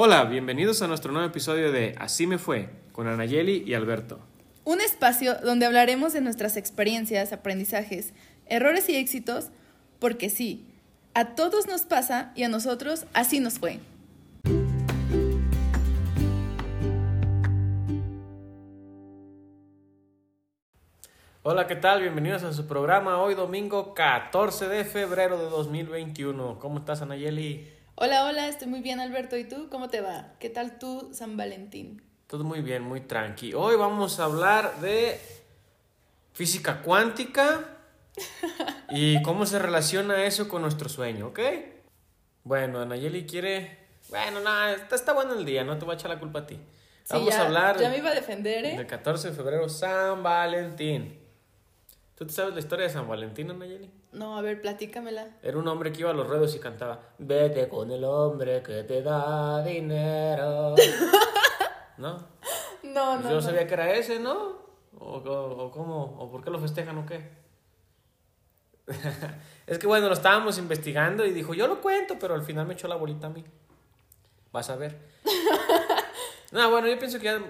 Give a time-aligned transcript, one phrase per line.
[0.00, 4.20] Hola, bienvenidos a nuestro nuevo episodio de Así me fue, con Anayeli y Alberto.
[4.62, 8.12] Un espacio donde hablaremos de nuestras experiencias, aprendizajes,
[8.46, 9.48] errores y éxitos,
[9.98, 10.68] porque sí,
[11.14, 13.80] a todos nos pasa y a nosotros así nos fue.
[21.42, 22.02] Hola, ¿qué tal?
[22.02, 26.60] Bienvenidos a su programa hoy domingo 14 de febrero de 2021.
[26.60, 27.77] ¿Cómo estás, Anayeli?
[28.00, 29.36] Hola, hola, estoy muy bien, Alberto.
[29.36, 29.68] ¿Y tú?
[29.70, 30.34] ¿Cómo te va?
[30.38, 32.00] ¿Qué tal tú, San Valentín?
[32.28, 33.54] Todo muy bien, muy tranqui.
[33.54, 35.20] Hoy vamos a hablar de
[36.32, 37.64] física cuántica
[38.90, 41.40] y cómo se relaciona eso con nuestro sueño, ¿ok?
[42.44, 43.78] Bueno, Anayeli quiere...
[44.10, 46.46] Bueno, nada, está, está bueno el día, no te voy a echar la culpa a
[46.46, 46.54] ti.
[47.02, 48.76] Sí, Vamos ya- a hablar Ya me iba a defender, ¿eh?
[48.76, 51.18] del 14 de febrero, San Valentín.
[52.14, 53.90] ¿Tú te sabes la historia de San Valentín, Anayeli?
[54.12, 55.26] No, a ver, platícamela.
[55.42, 58.82] Era un hombre que iba a los ruedos y cantaba Vete con el hombre que
[58.84, 60.74] te da dinero.
[61.98, 62.12] ¿No?
[62.82, 63.42] No, Pues no, yo no.
[63.42, 64.56] sabía que era ese, ¿no?
[64.98, 67.30] O, o, o cómo, o por qué lo festejan o qué.
[69.66, 72.74] es que bueno, lo estábamos investigando y dijo, yo lo cuento, pero al final me
[72.74, 73.44] echó la bolita a mí.
[74.52, 74.96] Vas a ver.
[76.52, 77.40] no, bueno, yo pienso que ya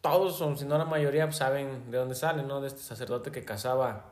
[0.00, 2.60] todos, o si no la mayoría, saben de dónde sale, ¿no?
[2.60, 4.06] De este sacerdote que casaba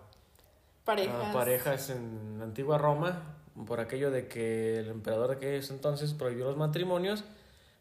[0.88, 1.28] Parejas.
[1.28, 3.36] a parejas en la antigua Roma,
[3.66, 7.24] por aquello de que el emperador de aquellos entonces prohibió los matrimonios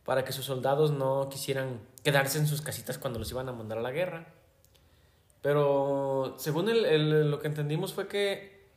[0.03, 3.77] para que sus soldados no quisieran quedarse en sus casitas cuando los iban a mandar
[3.77, 4.27] a la guerra.
[5.41, 8.67] Pero según el, el- lo que entendimos fue que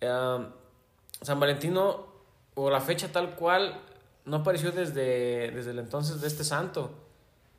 [0.00, 2.06] San Valentino,
[2.54, 3.80] o la fecha tal cual,
[4.24, 6.90] no apareció desde, desde el entonces de este santo,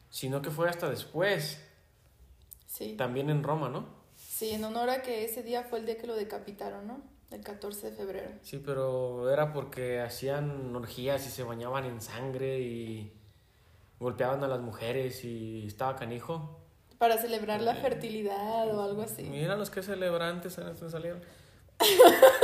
[0.10, 1.64] sino que fue hasta después,
[2.66, 2.96] Sí.
[2.98, 3.99] también en Roma, ¿no?
[4.40, 7.02] Sí, en honor a que ese día fue el día que lo decapitaron, ¿no?
[7.30, 8.30] El 14 de febrero.
[8.42, 13.12] Sí, pero era porque hacían orgías y se bañaban en sangre y
[14.00, 16.58] golpeaban a las mujeres y estaba canijo.
[16.98, 19.24] Para celebrar Eh, la fertilidad o algo así.
[19.24, 21.20] Mira los que celebrantes en esto salieron.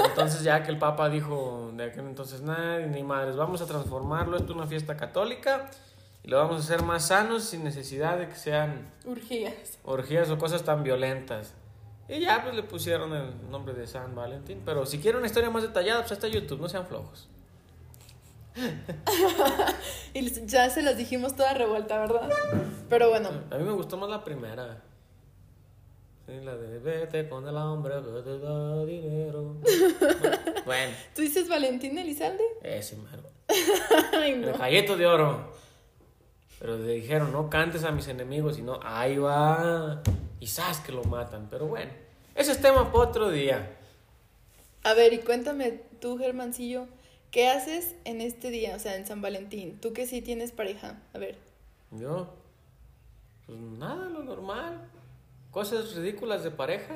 [0.06, 4.36] Entonces ya que el Papa dijo de aquel entonces, nada, ni madres, vamos a transformarlo,
[4.36, 5.72] esto en una fiesta católica
[6.26, 9.80] y lo vamos a hacer más sanos sin necesidad de que sean Urgías.
[9.86, 11.54] orgías o cosas tan violentas.
[12.08, 14.62] Y ya pues le pusieron el nombre de San Valentín.
[14.66, 17.28] Pero si quieren una historia más detallada, pues está YouTube, no sean flojos.
[20.14, 22.30] Y ya se las dijimos toda revuelta, ¿verdad?
[22.90, 24.82] Pero bueno, A mí me gustó más la primera.
[26.26, 29.58] Sí, la de vete con el hombre que te da dinero.
[30.66, 32.44] bueno, ¿tú dices Valentín Elizalde?
[32.64, 33.24] ese mero.
[34.14, 34.58] Ay, El no.
[34.58, 35.54] galleto de oro.
[36.60, 40.02] Pero le dijeron, no cantes a mis enemigos, sino ahí va.
[40.40, 41.48] Y sabes que lo matan.
[41.50, 41.92] Pero bueno,
[42.36, 43.78] ese es tema para otro día.
[44.84, 46.88] A ver, y cuéntame tú, Germancillo,
[47.32, 49.80] ¿qué haces en este día, o sea, en San Valentín?
[49.82, 51.02] Tú que sí tienes pareja.
[51.14, 51.38] A ver.
[51.92, 52.34] Yo,
[53.48, 54.88] pues nada, lo normal.
[55.52, 56.96] Cosas ridículas de pareja.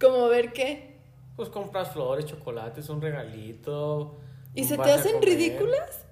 [0.00, 0.96] ¿Cómo ver qué?
[1.36, 4.16] Pues compras flores, chocolates, un regalito.
[4.54, 6.04] ¿Y se te a hacen ridículas?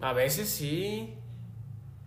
[0.00, 1.14] A veces sí.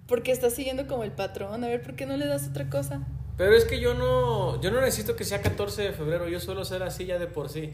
[0.08, 1.64] Porque estás siguiendo como el patrón.
[1.64, 3.06] A ver, ¿por qué no le das otra cosa?
[3.38, 6.66] Pero es que yo no, yo no necesito que sea 14 de febrero, yo suelo
[6.66, 7.74] ser así ya de por sí.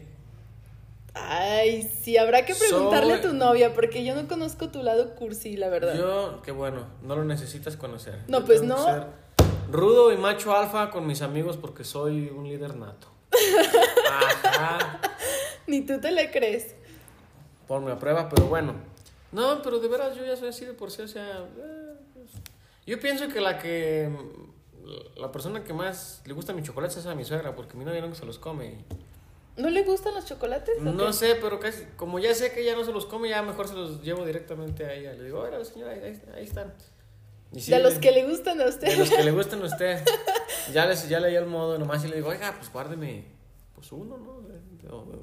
[1.14, 5.56] Ay, sí, habrá que preguntarle a tu novia, porque yo no conozco tu lado cursi,
[5.56, 5.94] la verdad.
[5.96, 8.18] Yo, que bueno, no lo necesitas conocer.
[8.26, 8.84] No, Yo pues no.
[8.84, 9.06] ser
[9.70, 13.08] rudo y macho alfa con mis amigos porque soy un líder nato.
[14.42, 15.00] Ajá.
[15.66, 16.74] Ni tú te le crees.
[17.66, 18.74] Ponme a prueba, pero bueno.
[19.32, 21.38] No, pero de veras yo ya soy así de por sí, o sea...
[21.58, 22.30] eh, pues,
[22.86, 24.08] Yo pienso que la que...
[25.16, 28.00] La persona que más le gusta mis chocolates es a mi suegra, porque mi novia
[28.00, 28.84] nunca se los come.
[29.56, 30.80] ¿No le gustan los chocolates?
[30.80, 33.68] No sé, pero casi, como ya sé que ella no se los come, ya mejor
[33.68, 35.12] se los llevo directamente a ella.
[35.12, 36.74] Le digo, hola señora, ahí, ahí- están.
[37.52, 38.98] Y sí, de los le- que le gustan a de usted.
[38.98, 40.02] los que le gustan a usted.
[40.72, 43.26] Ya, les, ya leí el modo nomás y le digo, oiga, pues guárdeme,
[43.74, 44.42] pues uno, ¿no?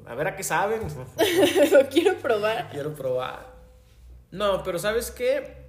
[0.08, 0.82] A ver a qué saben.
[1.72, 2.70] Lo quiero probar.
[2.70, 3.52] Quiero probar.
[4.30, 5.66] No, pero ¿sabes qué?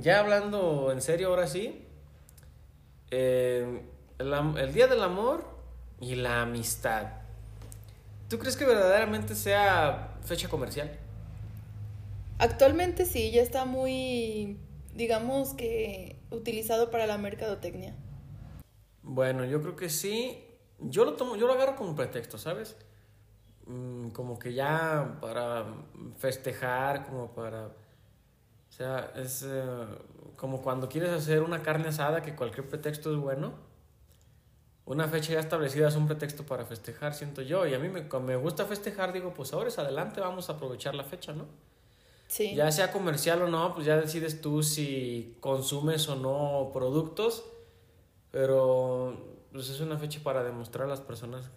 [0.00, 1.84] Ya hablando en serio ahora sí.
[3.10, 3.82] Eh,
[4.18, 5.44] el, el Día del Amor
[6.00, 7.06] y la Amistad.
[8.28, 10.90] ¿Tú crees que verdaderamente sea fecha comercial?
[12.38, 14.58] Actualmente sí, ya está muy,
[14.94, 17.96] digamos que, utilizado para la mercadotecnia.
[19.02, 20.44] Bueno, yo creo que sí.
[20.78, 22.76] Yo lo tomo, yo lo agarro como pretexto, ¿sabes?
[23.66, 25.64] Mm, como que ya para
[26.18, 27.70] festejar, como para...
[28.78, 29.62] O sea, es eh,
[30.36, 33.52] como cuando quieres hacer una carne asada, que cualquier pretexto es bueno.
[34.84, 37.66] Una fecha ya establecida es un pretexto para festejar, siento yo.
[37.66, 40.94] Y a mí me, me gusta festejar, digo, pues ahora es adelante, vamos a aprovechar
[40.94, 41.46] la fecha, ¿no?
[42.28, 42.54] Sí.
[42.54, 47.44] Ya sea comercial o no, pues ya decides tú si consumes o no productos.
[48.30, 51.50] Pero pues es una fecha para demostrar a las personas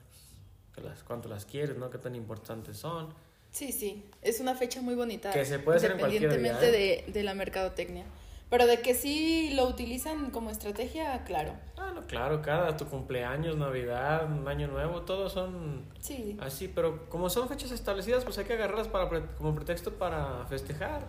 [0.73, 1.91] que las, cuánto las quieres, ¿no?
[1.91, 3.13] Qué tan importantes son.
[3.51, 5.31] Sí, sí, es una fecha muy bonita.
[5.31, 8.05] Que se puede hacer en cualquier día, Independientemente de, de la mercadotecnia.
[8.49, 11.53] Pero de que sí lo utilizan como estrategia, claro.
[11.77, 16.37] Ah, no, claro, cada tu cumpleaños, Navidad, año nuevo, todos son Sí.
[16.41, 19.07] así, pero como son fechas establecidas, pues hay que agarrarlas para
[19.37, 21.07] como pretexto para festejar.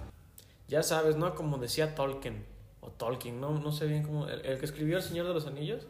[0.68, 1.34] Ya sabes, ¿no?
[1.34, 2.44] Como decía Tolkien,
[2.80, 5.46] o Tolkien, no, no sé bien cómo, el, el que escribió El Señor de los
[5.48, 5.86] Anillos,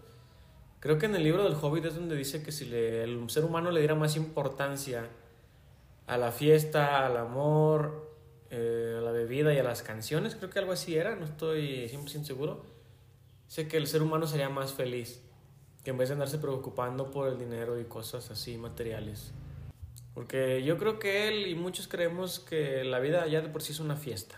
[0.81, 3.45] creo que en el libro del Hobbit es donde dice que si le- el ser
[3.45, 5.07] humano le diera más importancia
[6.07, 8.11] a la fiesta, al amor,
[8.51, 11.89] eh, a la bebida y a las canciones, creo que algo así era, no estoy
[11.89, 12.65] 100% seguro.
[13.47, 15.23] Sé que el ser humano sería más feliz
[15.85, 19.33] que en vez de andarse preocupando por el dinero y cosas así materiales.
[20.15, 23.73] Porque yo creo que él y muchos creemos que la vida ya de por sí
[23.73, 24.37] es una fiesta.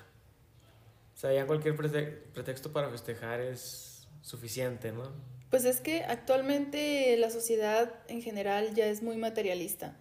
[1.14, 5.10] O sea, ya cualquier prete- pretexto para festejar es suficiente, ¿no?
[5.50, 9.96] Pues es que actualmente la sociedad en general ya es muy materialista.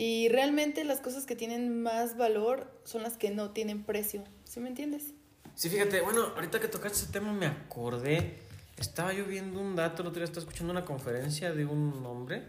[0.00, 4.22] Y realmente las cosas que tienen más valor son las que no tienen precio.
[4.44, 5.12] ¿Sí me entiendes?
[5.56, 8.38] Sí, fíjate, bueno, ahorita que tocaste ese tema me acordé.
[8.76, 12.44] Estaba yo viendo un dato, el otro día estaba escuchando una conferencia de un hombre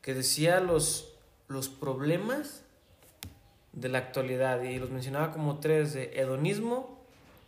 [0.00, 1.12] que decía los,
[1.48, 2.62] los problemas
[3.74, 6.98] de la actualidad y los mencionaba como tres de hedonismo,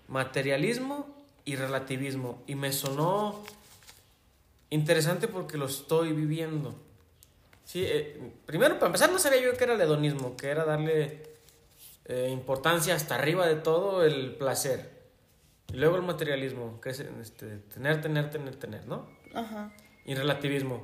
[0.09, 1.07] materialismo
[1.47, 2.43] y relativismo.
[2.47, 3.43] Y me sonó
[4.69, 6.92] interesante porque lo estoy viviendo.
[7.73, 11.23] Sí, eh, primero, para empezar, no sabía yo qué era el hedonismo, que era darle
[12.05, 14.91] eh, importancia hasta arriba de todo el placer.
[15.73, 19.09] Y luego el materialismo, que es este, tener, tener, tener, tener, ¿no?
[19.33, 19.73] Ajá.
[20.05, 20.83] Y relativismo.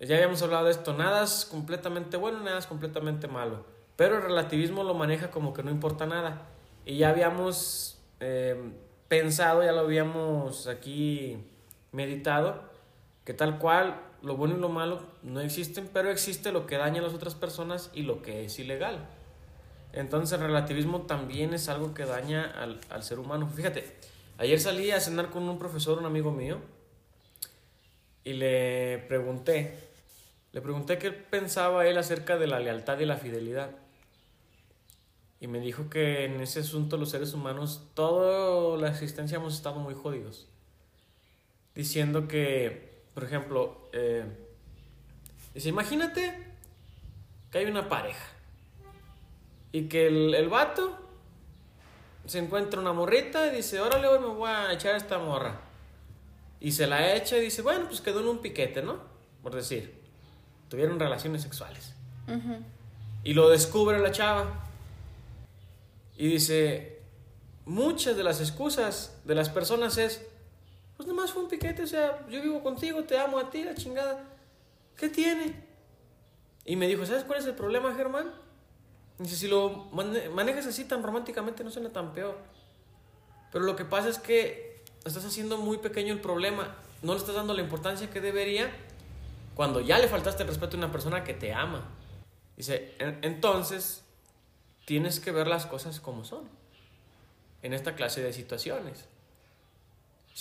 [0.00, 3.64] Ya habíamos hablado de esto, nada es completamente bueno, nada es completamente malo.
[3.94, 6.48] Pero el relativismo lo maneja como que no importa nada.
[6.84, 8.60] Y ya habíamos eh,
[9.06, 11.38] pensado, ya lo habíamos aquí
[11.92, 12.64] meditado,
[13.24, 17.00] que tal cual lo bueno y lo malo no existen, pero existe lo que daña
[17.00, 19.08] a las otras personas y lo que es ilegal.
[19.92, 23.48] Entonces el relativismo también es algo que daña al, al ser humano.
[23.48, 23.96] Fíjate,
[24.38, 26.58] ayer salí a cenar con un profesor, un amigo mío,
[28.24, 29.74] y le pregunté,
[30.52, 33.70] le pregunté qué pensaba él acerca de la lealtad y la fidelidad.
[35.40, 39.76] Y me dijo que en ese asunto los seres humanos, toda la existencia hemos estado
[39.76, 40.46] muy jodidos.
[41.74, 44.24] Diciendo que, por ejemplo, eh,
[45.54, 46.46] dice, imagínate
[47.50, 48.26] que hay una pareja
[49.72, 50.98] y que el, el vato
[52.26, 55.60] se encuentra una morrita y dice, órale, hoy me voy a echar esta morra.
[56.60, 59.00] Y se la echa y dice, bueno, pues quedó en un piquete, ¿no?
[59.42, 60.00] Por decir,
[60.68, 61.94] tuvieron relaciones sexuales.
[63.24, 64.64] Y lo descubre la chava.
[66.16, 67.00] Y dice,
[67.64, 70.24] muchas de las excusas de las personas es,
[71.00, 73.74] pues nomás fue un piquete, o sea, yo vivo contigo, te amo a ti, la
[73.74, 74.22] chingada.
[74.98, 75.54] ¿Qué tiene?
[76.66, 78.30] Y me dijo, ¿sabes cuál es el problema, Germán?
[79.18, 82.36] Dice, si lo mane- manejas así tan románticamente no suena tan peor.
[83.50, 86.76] Pero lo que pasa es que estás haciendo muy pequeño el problema.
[87.00, 88.70] No le estás dando la importancia que debería
[89.54, 91.82] cuando ya le faltaste el respeto a una persona que te ama.
[92.58, 94.04] Dice, "En- entonces
[94.84, 96.46] tienes que ver las cosas como son
[97.62, 99.06] en esta clase de situaciones.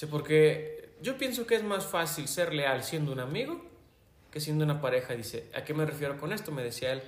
[0.08, 3.62] Porque yo pienso que es más fácil ser leal siendo un amigo
[4.32, 5.14] que siendo una pareja.
[5.16, 6.52] Dice, ¿a qué me refiero con esto?
[6.52, 7.04] Me decía él.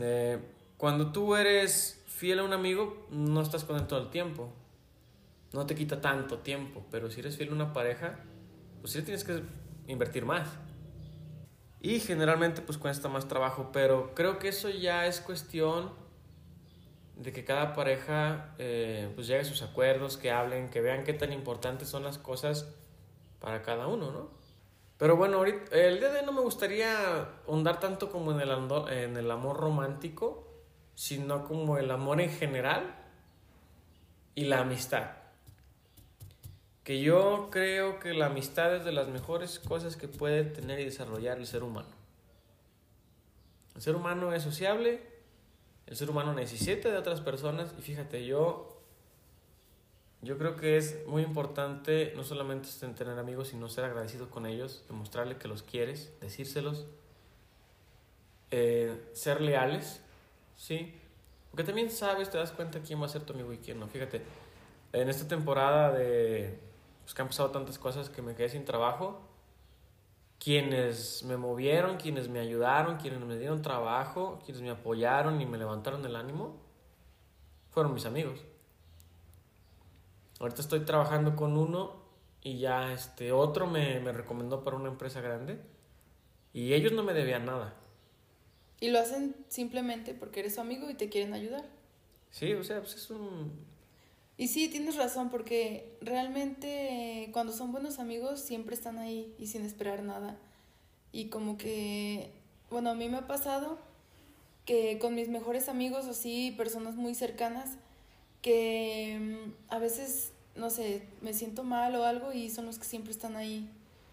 [0.00, 0.38] Eh,
[0.76, 4.52] cuando tú eres fiel a un amigo, no estás con él todo el tiempo.
[5.52, 6.86] No te quita tanto tiempo.
[6.90, 8.20] Pero si eres fiel a una pareja,
[8.80, 9.42] pues sí tienes que
[9.86, 10.48] invertir más.
[11.80, 13.70] Y generalmente pues cuesta más trabajo.
[13.72, 16.07] Pero creo que eso ya es cuestión
[17.18, 21.12] de que cada pareja eh, pues llegue a sus acuerdos, que hablen, que vean qué
[21.12, 22.72] tan importantes son las cosas
[23.40, 24.30] para cada uno, ¿no?
[24.98, 28.50] Pero bueno, ahorita, el día de hoy no me gustaría ahondar tanto como en el,
[28.50, 30.46] ando- en el amor romántico,
[30.94, 32.96] sino como el amor en general
[34.34, 35.10] y la amistad.
[36.82, 40.84] Que yo creo que la amistad es de las mejores cosas que puede tener y
[40.84, 41.90] desarrollar el ser humano.
[43.76, 45.02] El ser humano es sociable,
[45.88, 48.78] el ser humano necesita de otras personas y fíjate, yo
[50.20, 54.84] yo creo que es muy importante no solamente tener amigos, sino ser agradecido con ellos,
[54.88, 56.86] demostrarle que los quieres, decírselos,
[58.50, 60.00] eh, ser leales,
[60.56, 60.92] ¿sí?
[61.50, 63.86] Porque también sabes, te das cuenta quién va a ser tu amigo y quién no.
[63.86, 64.22] Fíjate,
[64.92, 66.58] en esta temporada de
[67.04, 69.20] pues, que han pasado tantas cosas que me quedé sin trabajo,
[70.38, 75.58] quienes me movieron, quienes me ayudaron, quienes me dieron trabajo, quienes me apoyaron y me
[75.58, 76.56] levantaron el ánimo,
[77.70, 78.44] fueron mis amigos.
[80.40, 81.96] Ahorita estoy trabajando con uno
[82.42, 85.60] y ya este otro me, me recomendó para una empresa grande
[86.52, 87.74] y ellos no me debían nada.
[88.80, 91.64] Y lo hacen simplemente porque eres su amigo y te quieren ayudar.
[92.30, 93.66] Sí, o sea, pues es un...
[94.38, 99.64] Y sí, tienes razón, porque realmente cuando son buenos amigos siempre están ahí y sin
[99.64, 100.38] esperar nada.
[101.10, 102.30] Y como que,
[102.70, 103.78] bueno, a mí me ha pasado
[104.64, 107.78] que con mis mejores amigos o sí, personas muy cercanas,
[108.40, 112.84] que mm, a veces, no sé, me siento mal o algo y son los que
[112.84, 113.68] siempre están ahí.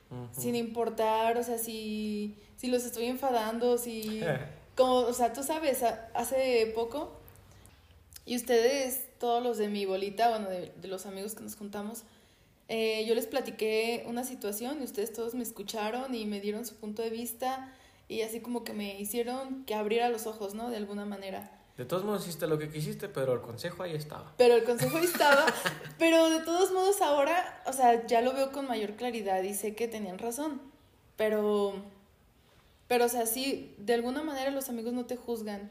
[0.10, 0.42] Ujú.
[0.42, 4.22] Sin importar, o sea, si, si los estoy enfadando, si...
[4.76, 7.14] Como, o sea, tú sabes, hace poco,
[8.26, 12.04] y ustedes, todos los de mi bolita, bueno, de, de los amigos que nos juntamos,
[12.68, 16.76] eh, yo les platiqué una situación y ustedes todos me escucharon y me dieron su
[16.76, 17.72] punto de vista
[18.08, 20.70] y así como que me hicieron que abriera los ojos, ¿no?
[20.70, 21.52] De alguna manera.
[21.78, 24.34] De todos modos hiciste lo que quisiste, pero el consejo ahí estaba.
[24.38, 25.46] Pero el consejo ahí estaba,
[26.00, 29.76] pero de todos modos ahora, o sea, ya lo veo con mayor claridad y sé
[29.76, 30.62] que tenían razón,
[31.18, 31.76] pero,
[32.88, 35.70] pero o sea, sí, de alguna manera los amigos no te juzgan.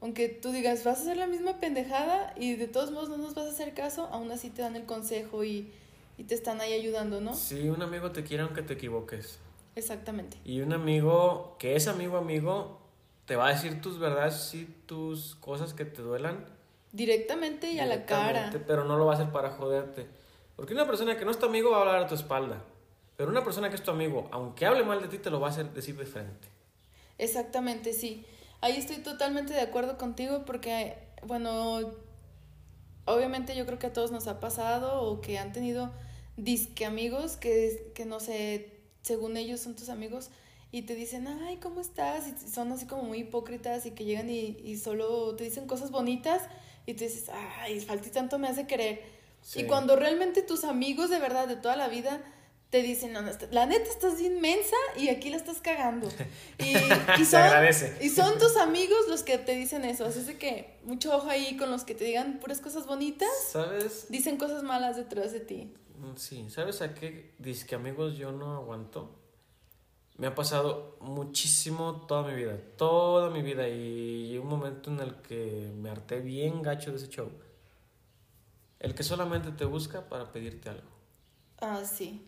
[0.00, 3.34] Aunque tú digas, vas a hacer la misma pendejada y de todos modos no nos
[3.34, 5.72] vas a hacer caso, aún así te dan el consejo y,
[6.16, 7.34] y te están ahí ayudando, ¿no?
[7.34, 9.38] Sí, un amigo te quiere aunque te equivoques.
[9.74, 10.38] Exactamente.
[10.44, 12.80] Y un amigo que es amigo amigo
[13.26, 16.46] te va a decir tus verdades y tus cosas que te duelan.
[16.92, 18.28] Directamente y a la cara.
[18.28, 20.06] directamente, Pero no lo va a hacer para joderte.
[20.56, 22.64] Porque una persona que no es tu amigo va a hablar a tu espalda.
[23.16, 25.48] Pero una persona que es tu amigo, aunque hable mal de ti, te lo va
[25.48, 26.48] a hacer decir de frente.
[27.18, 28.24] Exactamente, sí.
[28.60, 31.92] Ahí estoy totalmente de acuerdo contigo porque, bueno,
[33.04, 35.92] obviamente yo creo que a todos nos ha pasado o que han tenido
[36.36, 40.30] disque amigos que, que no sé, según ellos son tus amigos
[40.70, 42.26] y te dicen, ay, ¿cómo estás?
[42.28, 45.90] Y son así como muy hipócritas y que llegan y, y solo te dicen cosas
[45.90, 46.42] bonitas
[46.84, 49.02] y tú dices, ay, falta y tanto me hace querer.
[49.40, 49.60] Sí.
[49.60, 52.20] Y cuando realmente tus amigos de verdad de toda la vida
[52.70, 56.08] te dicen, no, no, la neta estás inmensa y aquí la estás cagando.
[56.58, 56.74] Y,
[57.20, 57.96] y Se agradece.
[58.04, 60.04] y son tus amigos los que te dicen eso.
[60.04, 63.28] Así es de que mucho ojo ahí con los que te digan puras cosas bonitas.
[63.52, 64.06] ¿Sabes?
[64.10, 65.72] Dicen cosas malas detrás de ti.
[65.98, 69.14] Mm, Sí, ¿sabes a qué disque amigos yo no aguanto?
[70.18, 75.14] Me ha pasado muchísimo toda mi vida, toda mi vida y un momento en el
[75.22, 77.30] que me harté bien gacho de ese show.
[78.80, 80.88] El que solamente te busca para pedirte algo.
[81.60, 82.27] Ah, sí.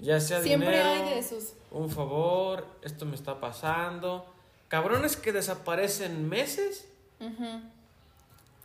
[0.00, 1.54] Ya sea Siempre dinero, hay de esos.
[1.70, 4.26] un favor, esto me está pasando.
[4.68, 6.88] Cabrones que desaparecen meses
[7.20, 7.60] Ujú.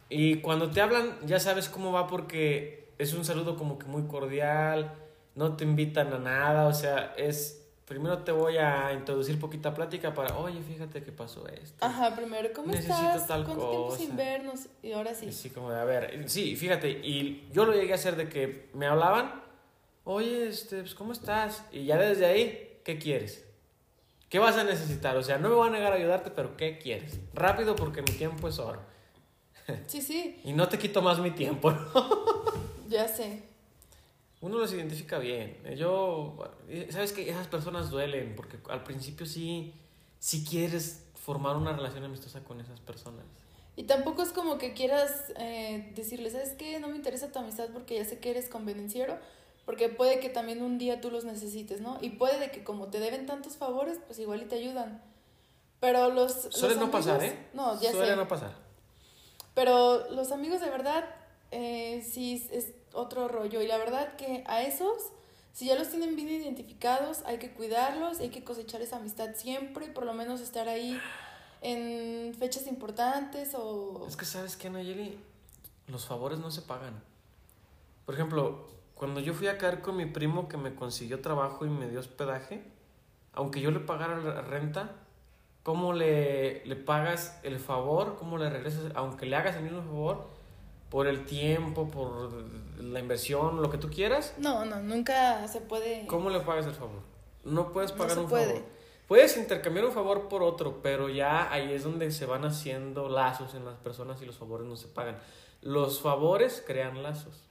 [0.10, 4.04] y cuando te hablan ya sabes cómo va porque es un saludo como que muy
[4.04, 4.94] cordial,
[5.36, 10.14] no te invitan a nada, o sea, es primero te voy a introducir poquita plática
[10.14, 11.86] para, oye, fíjate que pasó esto.
[11.86, 13.28] Ajá, primero, ¿cómo Necesito estás?
[13.28, 14.18] tal ¿Cuánto tiempo sin cosa.
[14.18, 14.60] vernos?
[14.82, 15.28] Y ahora sí.
[15.28, 18.70] Así como de, a ver, sí, fíjate, y yo lo llegué a hacer de que
[18.74, 19.44] me hablaban,
[20.06, 21.66] oye, este, pues, ¿cómo estás?
[21.72, 23.46] Y ya desde ahí, ¿qué quieres?
[24.30, 25.18] ¿Qué vas a necesitar?
[25.18, 27.20] O sea, no me voy a negar a ayudarte, pero ¿qué quieres?
[27.34, 28.82] Rápido porque mi tiempo es oro.
[29.88, 31.92] Sí, sí, Y no te quito más mi tiempo, ¿no?
[32.88, 33.42] ya sé.
[34.40, 35.58] Uno los identifica bien.
[35.76, 36.38] Yo,
[36.92, 39.74] sabes que esas personas duelen porque al principio sí,
[40.20, 43.26] sí quieres formar una relación amistosa con esas personas.
[43.76, 46.80] Y tampoco es como que quieras eh, decirles, ¿sabes qué?
[46.80, 49.18] No me interesa tu amistad porque ya sé que eres convenenciero,
[49.66, 51.98] porque puede que también un día tú los necesites, ¿no?
[52.02, 55.02] Y puede de que como te deben tantos favores, pues igual y te ayudan.
[55.80, 56.48] Pero los...
[56.52, 57.48] Suele no pasar, ¿eh?
[57.54, 58.16] No, ya Suele sé.
[58.16, 58.54] no pasar.
[59.54, 61.04] Pero los amigos de verdad,
[61.52, 63.62] eh, sí es otro rollo.
[63.62, 65.12] Y la verdad que a esos,
[65.54, 69.88] si ya los tienen bien identificados, hay que cuidarlos, hay que cosechar esa amistad siempre,
[69.88, 71.00] por lo menos estar ahí
[71.62, 74.06] en fechas importantes o...
[74.08, 75.18] Es que sabes que, Nayeli,
[75.88, 77.02] los favores no se pagan.
[78.06, 81.70] Por ejemplo, cuando yo fui a caer con mi primo que me consiguió trabajo y
[81.70, 82.64] me dio hospedaje,
[83.34, 84.92] aunque yo le pagara la renta,
[85.64, 88.16] ¿cómo le, le pagas el favor?
[88.18, 88.92] ¿Cómo le regresas?
[88.96, 90.26] Aunque le hagas el mismo favor,
[90.90, 92.32] por el tiempo, por
[92.80, 96.06] la inversión, lo que tú quieras, No, no, nunca se puede...
[96.08, 97.02] ¿cómo le pagas el favor?
[97.44, 98.46] No puedes No pagar se un puede.
[98.48, 98.64] favor.
[99.08, 103.54] Puedes intercambiar un favor por otro, pero ya ahí es donde se van haciendo lazos
[103.54, 105.18] en las personas y los favores no se pagan.
[105.62, 107.44] Los favores crean lazos.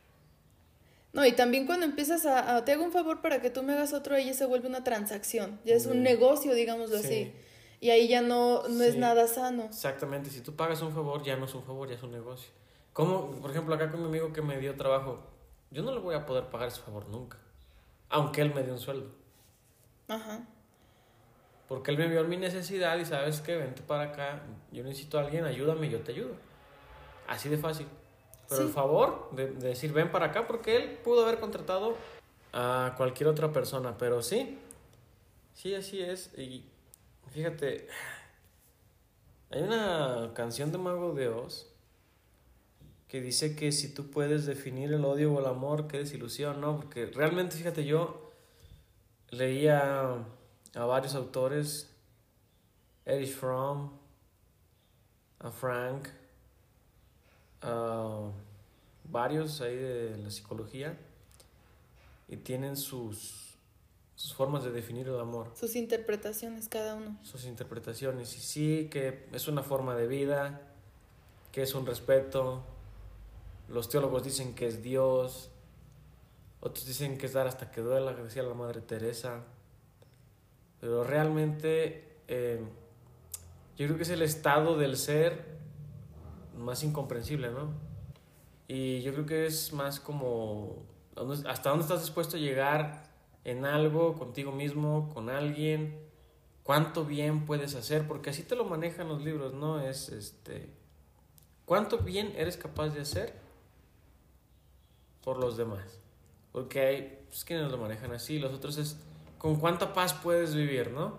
[1.15, 3.73] No, y también cuando empiezas a, a- Te hago un favor para que tú me
[3.73, 5.59] hagas otro, ahí ya se vuelve una transacción.
[5.65, 7.05] Ya es un negocio, digámoslo Sí.
[7.07, 7.33] así.
[7.81, 9.65] Y ahí ya no, no es nada sano.
[9.65, 12.51] Exactamente, si tú pagas un favor, ya no es un favor, ya es un negocio.
[12.93, 15.21] Como, por ejemplo, acá con mi amigo que me dio trabajo,
[15.71, 17.39] yo no le voy a poder pagar ese favor nunca,
[18.09, 19.11] aunque él me dio un sueldo.
[20.09, 20.47] Ajá.
[21.69, 24.43] Porque él me vio mi necesidad y sabes que vente para acá,
[24.73, 26.35] yo necesito a alguien, ayúdame, yo te ayudo.
[27.27, 27.87] Así de fácil.
[28.49, 31.97] Pero el favor de, de decir ven para acá, porque él pudo haber contratado
[32.53, 34.59] a cualquier otra persona, pero sí,
[35.55, 36.31] sí, así es.
[36.39, 36.65] Y
[37.33, 37.89] fíjate,
[39.51, 41.71] hay una canción de Mago de Oz
[43.09, 46.77] que dice que si tú puedes definir el odio o el amor, qué desilusión, ¿no?
[46.77, 48.33] Porque realmente, fíjate, yo
[49.31, 50.25] leía
[50.75, 51.95] a varios autores,
[53.05, 53.91] Erich Fromm,
[55.39, 56.09] a Frank,
[57.65, 58.31] a
[59.05, 60.97] varios ahí de la psicología,
[62.29, 63.57] y tienen sus,
[64.15, 65.51] sus formas de definir el amor.
[65.55, 67.19] Sus interpretaciones cada uno.
[67.23, 68.37] Sus interpretaciones.
[68.37, 70.61] Y sí, que es una forma de vida,
[71.53, 72.63] que es un respeto.
[73.69, 75.51] Los teólogos dicen que es Dios.
[76.61, 79.45] Otros dicen que es dar hasta que duela, que decía la Madre Teresa.
[80.81, 82.61] Pero realmente eh,
[83.77, 85.54] yo creo que es el estado del ser
[86.57, 87.73] más incomprensible, ¿no?
[88.69, 90.85] Y yo creo que es más como
[91.47, 93.05] hasta dónde estás dispuesto a llegar
[93.45, 95.99] en algo, contigo mismo, con alguien,
[96.63, 99.81] cuánto bien puedes hacer, porque así te lo manejan los libros, ¿no?
[99.81, 100.71] Es este,
[101.67, 103.35] cuánto bien eres capaz de hacer
[105.23, 106.01] por los demás.
[106.53, 108.97] Porque hay quienes lo manejan así, los otros es
[109.39, 111.19] con cuánta paz puedes vivir, ¿no?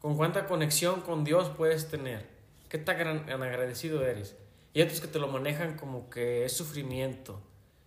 [0.00, 2.28] Con cuánta conexión con Dios puedes tener.
[2.68, 4.36] ¿Qué tan agradecido eres?
[4.72, 7.40] Y otros que te lo manejan como que es sufrimiento,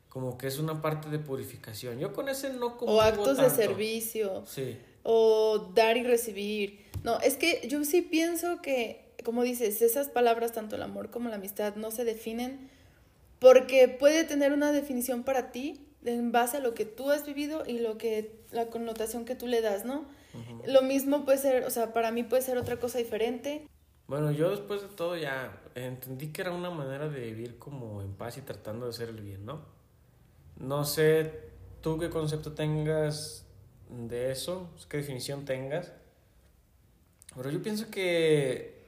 [0.09, 1.99] como que es una parte de purificación.
[1.99, 4.43] Yo con ese no como O actos de servicio.
[4.45, 4.77] Sí.
[5.03, 6.85] O dar y recibir.
[7.03, 11.29] No, es que yo sí pienso que, como dices, esas palabras, tanto el amor como
[11.29, 12.69] la amistad, no se definen
[13.43, 17.63] porque puede tener una definición para ti en base a lo que tú has vivido
[17.67, 20.05] y lo que la connotación que tú le das, ¿no?
[20.65, 23.67] Lo mismo puede ser, o sea, para mí puede ser otra cosa diferente.
[24.13, 28.13] Bueno, yo después de todo ya entendí que era una manera de vivir como en
[28.13, 29.61] paz y tratando de hacer el bien, ¿no?
[30.55, 31.49] No sé
[31.81, 33.47] tú qué concepto tengas
[33.89, 35.93] de eso, qué definición tengas,
[37.35, 38.85] pero yo pienso que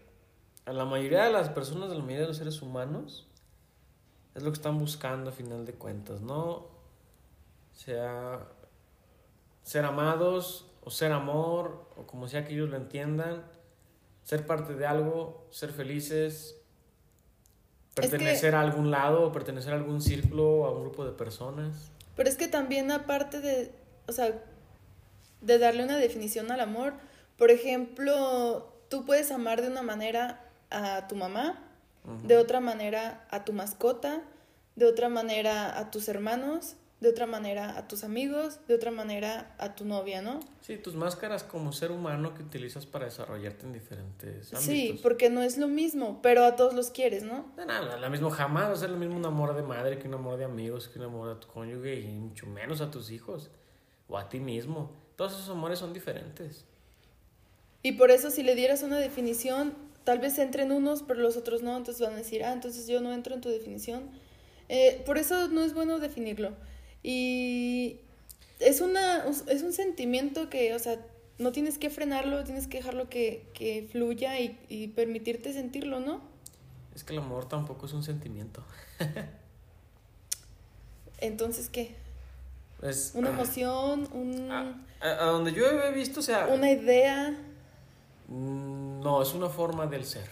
[0.68, 3.28] a la mayoría de las personas, a la mayoría de los seres humanos,
[4.36, 6.68] es lo que están buscando a final de cuentas, ¿no?
[7.74, 8.48] Sea
[9.64, 13.55] ser amados o ser amor o como sea que ellos lo entiendan,
[14.26, 16.58] ser parte de algo, ser felices,
[17.94, 21.90] pertenecer a algún lado pertenecer a algún círculo, a un grupo de personas.
[22.18, 23.72] Pero es que también aparte de,
[24.08, 24.44] o sea,
[25.42, 26.94] de darle una definición al amor,
[27.38, 31.62] por ejemplo, tú puedes amar de una manera a tu mamá,
[32.24, 34.22] de otra manera a tu mascota,
[34.76, 39.56] de otra manera a tus hermanos, de otra manera a tus amigos, de otra manera
[39.60, 40.40] a tu novia, ¿no?
[40.62, 44.64] Sí, tus máscaras como ser humano que utilizas para desarrollarte en diferentes ámbitos.
[44.64, 47.46] Sí, porque no es lo mismo, pero a todos los quieres, ¿no?
[47.58, 50.08] No, no, lo mismo jamás va a ser lo mismo un amor de madre que
[50.08, 53.12] un amor de amigos, que un amor a tu cónyuge y mucho menos a tus
[53.12, 53.52] hijos
[54.08, 54.92] o a ti mismo.
[55.16, 56.66] Todos esos amores son diferentes.
[57.84, 61.62] Y por eso si le dieras una definición, tal vez entren unos, pero los otros
[61.62, 64.10] no, entonces van a decir, ah, entonces yo no entro en tu definición.
[64.70, 66.54] Eh, por eso no es bueno definirlo.
[67.08, 68.00] Y
[68.60, 70.98] es, una, es un sentimiento que, o sea,
[71.38, 76.22] no tienes que frenarlo, tienes que dejarlo que, que fluya y, y, permitirte sentirlo, ¿no?
[76.96, 78.64] Es que el amor tampoco es un sentimiento.
[81.20, 81.94] Entonces, ¿qué?
[82.82, 84.52] Es, una ah, emoción, un...
[85.00, 86.48] A, donde yo he visto, o sea...
[86.48, 87.38] Una idea.
[88.30, 90.28] Mm, no, es una forma del ser.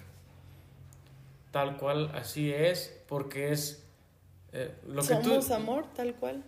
[1.51, 3.83] Tal cual, así es, porque es...
[4.53, 6.43] Eh, lo Somos amor, tal cual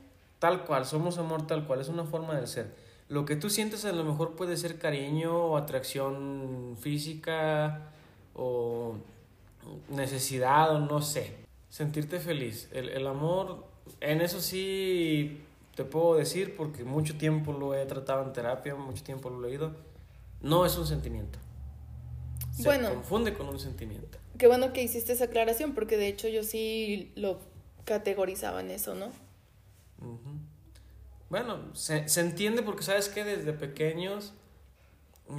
[0.46, 2.76] tal cual, somos amor tal cual, es una forma de ser.
[3.10, 7.90] Lo que tú sientes a lo mejor puede ser cariño o atracción física
[8.36, 8.96] o
[9.90, 11.34] necesidad o no sé.
[11.70, 12.70] Sentirte feliz.
[12.74, 13.66] El, el amor,
[14.02, 15.42] en eso sí
[15.76, 19.50] te puedo decir porque mucho tiempo lo he tratado en terapia, mucho tiempo lo he
[19.50, 19.72] leído.
[20.42, 21.40] No es un sentimiento.
[22.56, 24.20] Se bueno, confunde con un sentimiento.
[24.38, 27.40] Qué bueno que hiciste esa aclaración porque de hecho yo sí lo
[27.84, 29.25] categorizaba en eso, ¿no?
[31.30, 34.34] Bueno, se, se, entiende porque sabes que desde pequeños,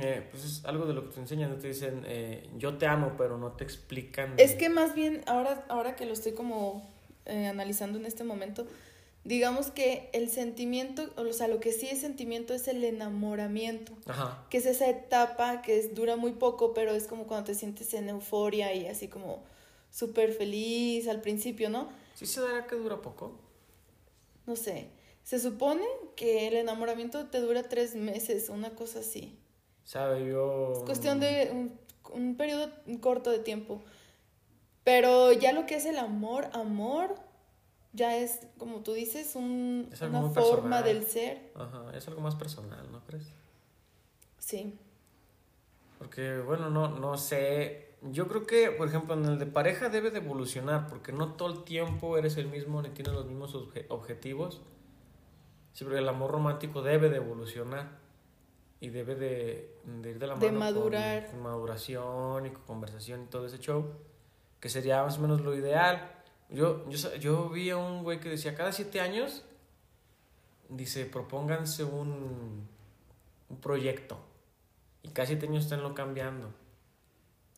[0.00, 3.12] eh, pues es algo de lo que te enseñan, te dicen, eh, yo te amo,
[3.16, 4.34] pero no te explican.
[4.36, 6.88] Es que más bien, ahora, ahora que lo estoy como
[7.24, 8.66] eh, analizando en este momento,
[9.24, 13.92] digamos que el sentimiento, o sea, lo que sí es sentimiento es el enamoramiento,
[14.50, 17.94] que es esa etapa que es, dura muy poco, pero es como cuando te sientes
[17.94, 19.44] en euforia y así como
[19.90, 21.88] súper feliz al principio, ¿no?
[22.14, 23.45] ¿Sí se dará que dura poco?
[24.46, 24.90] No sé,
[25.22, 29.38] se supone que el enamoramiento te dura tres meses, una cosa así.
[29.84, 30.72] Sabe, yo...
[30.72, 31.78] Es cuestión de un,
[32.12, 33.82] un periodo corto de tiempo.
[34.84, 37.16] Pero ya lo que es el amor, amor,
[37.92, 40.84] ya es, como tú dices, un, una forma personal.
[40.84, 41.52] del ser.
[41.56, 43.26] Ajá, es algo más personal, ¿no crees?
[44.38, 44.78] Sí.
[45.98, 47.85] Porque, bueno, no, no sé.
[48.12, 51.52] Yo creo que, por ejemplo, en el de pareja debe de evolucionar, porque no todo
[51.52, 54.62] el tiempo eres el mismo ni tienes los mismos obje- objetivos.
[55.72, 57.98] Sí, porque el amor romántico debe de evolucionar
[58.80, 61.26] y debe de, de ir de la mano De madurar.
[61.30, 63.92] Con, maduración y con conversación y todo ese show,
[64.60, 66.12] que sería más o menos lo ideal.
[66.48, 69.44] Yo, yo, yo vi a un güey que decía, cada siete años,
[70.68, 72.68] dice, propónganse un,
[73.48, 74.18] un proyecto.
[75.02, 76.50] Y cada siete años esténlo cambiando.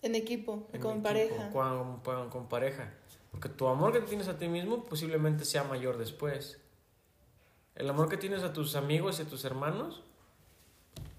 [0.03, 1.51] En equipo, en con equipo, pareja.
[1.51, 2.93] Con, con- con pareja.
[3.31, 6.59] Porque tu amor que tienes a ti mismo posiblemente sea mayor después.
[7.75, 10.03] El amor que tienes a tus amigos y a tus hermanos,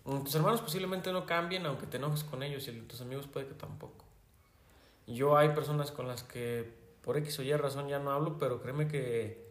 [0.05, 3.47] mm, tus hermanos posiblemente no cambien aunque te enojes con ellos y tus amigos puede
[3.47, 4.05] que tampoco.
[5.07, 8.61] Yo hay personas con las que por X o Y razón ya no hablo, pero
[8.61, 9.45] créeme que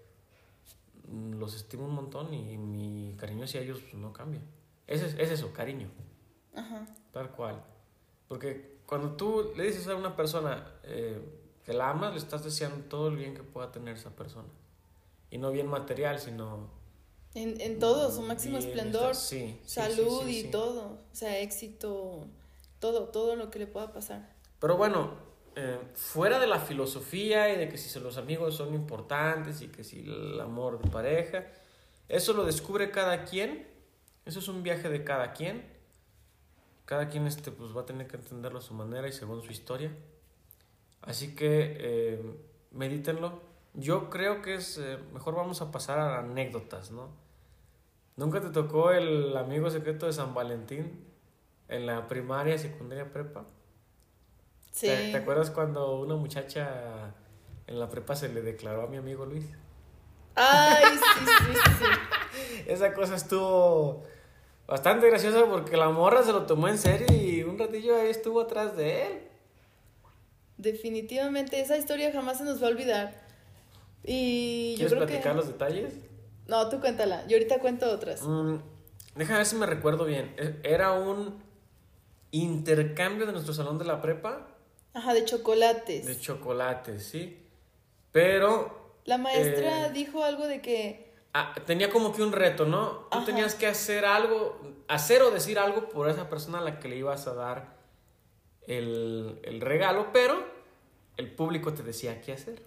[1.11, 4.41] mm, los estimo un montón y mi cariño hacia ellos pues, no cambia.
[4.87, 5.89] Es, es eso, cariño.
[6.55, 6.87] Ajá.
[7.13, 7.63] Tal cual.
[8.27, 11.21] Porque cuando tú le dices a una persona eh,
[11.63, 14.49] que la amas, le estás deseando todo el bien que pueda tener esa persona.
[15.31, 16.71] Y no bien material, sino...
[17.35, 21.01] En, en todo, su máximo bien, esplendor, sí, sí, salud sí, y todo.
[21.13, 22.25] O sea, éxito,
[22.79, 24.35] todo, todo lo que le pueda pasar.
[24.59, 25.11] Pero bueno,
[25.55, 29.85] eh, fuera de la filosofía y de que si los amigos son importantes y que
[29.85, 31.45] si el amor de pareja,
[32.09, 33.69] eso lo descubre cada quien.
[34.25, 35.78] Eso es un viaje de cada quien.
[36.89, 39.53] Cada quien este, pues, va a tener que entenderlo a su manera y según su
[39.53, 39.95] historia.
[41.03, 43.43] Así que eh, medítenlo.
[43.75, 47.11] Yo creo que es eh, mejor vamos a pasar a anécdotas, ¿no?
[48.17, 51.05] ¿Nunca te tocó el amigo secreto de San Valentín
[51.69, 53.45] en la primaria, secundaria, prepa?
[54.71, 54.87] Sí.
[54.87, 57.15] ¿Te, te acuerdas cuando una muchacha
[57.67, 59.45] en la prepa se le declaró a mi amigo Luis?
[60.35, 62.65] Ay, sí, sí, sí.
[62.67, 64.07] Esa cosa estuvo
[64.69, 68.41] bastante graciosa porque la morra se lo tomó en serio y un ratillo ahí estuvo
[68.43, 69.13] atrás de él.
[70.57, 73.15] Definitivamente esa historia jamás se nos va a olvidar.
[74.05, 75.37] Y yo ¿Quieres creo platicar que...
[75.37, 75.95] los detalles?
[76.47, 77.27] No, tú cuéntala.
[77.27, 78.23] Yo ahorita cuento otras.
[78.23, 78.57] Mm,
[79.17, 80.35] déjame ver si me recuerdo bien.
[80.39, 81.43] E- Era un
[82.31, 84.49] intercambio de nuestro salón de la prepa
[84.95, 86.07] Ajá, de chocolates.
[86.07, 87.39] de chocolates, ¿sí?
[88.13, 91.08] Pero La maestra Eh, dijo algo de que...
[91.41, 93.07] ah, tenía como que un reto, ¿no?
[93.11, 93.25] Tú Ajá.
[93.27, 96.97] tenías que hacer algo, hacer o decir algo por esa persona a la que le
[96.97, 97.77] ibas a dar
[98.67, 100.43] el, el regalo, pero
[101.17, 102.63] el público te decía qué hacer.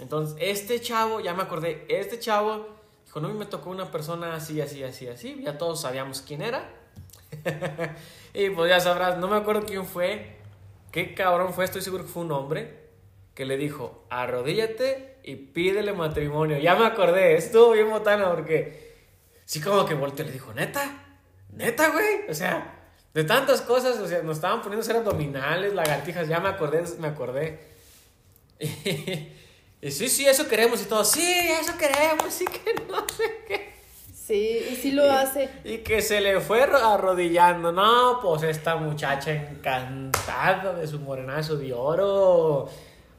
[0.00, 2.66] Entonces, este chavo, ya me acordé, este chavo
[3.04, 6.68] dijo, no, me tocó una persona así, así, así, así, ya todos sabíamos quién era.
[8.34, 10.36] y pues ya sabrás, no me acuerdo quién fue,
[10.90, 12.82] qué cabrón fue, estoy seguro que fue un hombre
[13.34, 16.58] que le dijo, arrodíllate y pídele matrimonio.
[16.58, 18.92] Ya me acordé, estuvo bien botana porque
[19.44, 21.04] sí como que volteó y le dijo, neta,
[21.50, 22.78] neta, güey, o sea,
[23.14, 27.08] de tantas cosas, o sea, nos estaban poniendo hacer abdominales, lagartijas, ya me acordé, me
[27.08, 27.58] acordé.
[29.84, 31.20] Y, sí, sí, eso queremos y todo, sí,
[31.60, 33.72] eso queremos, sí que no sé qué.
[34.14, 35.48] Sí, y sí lo hace.
[35.64, 37.72] Y que se le fue ro- arrodillando.
[37.72, 42.68] No, pues esta muchacha encantada de su morenazo de oro.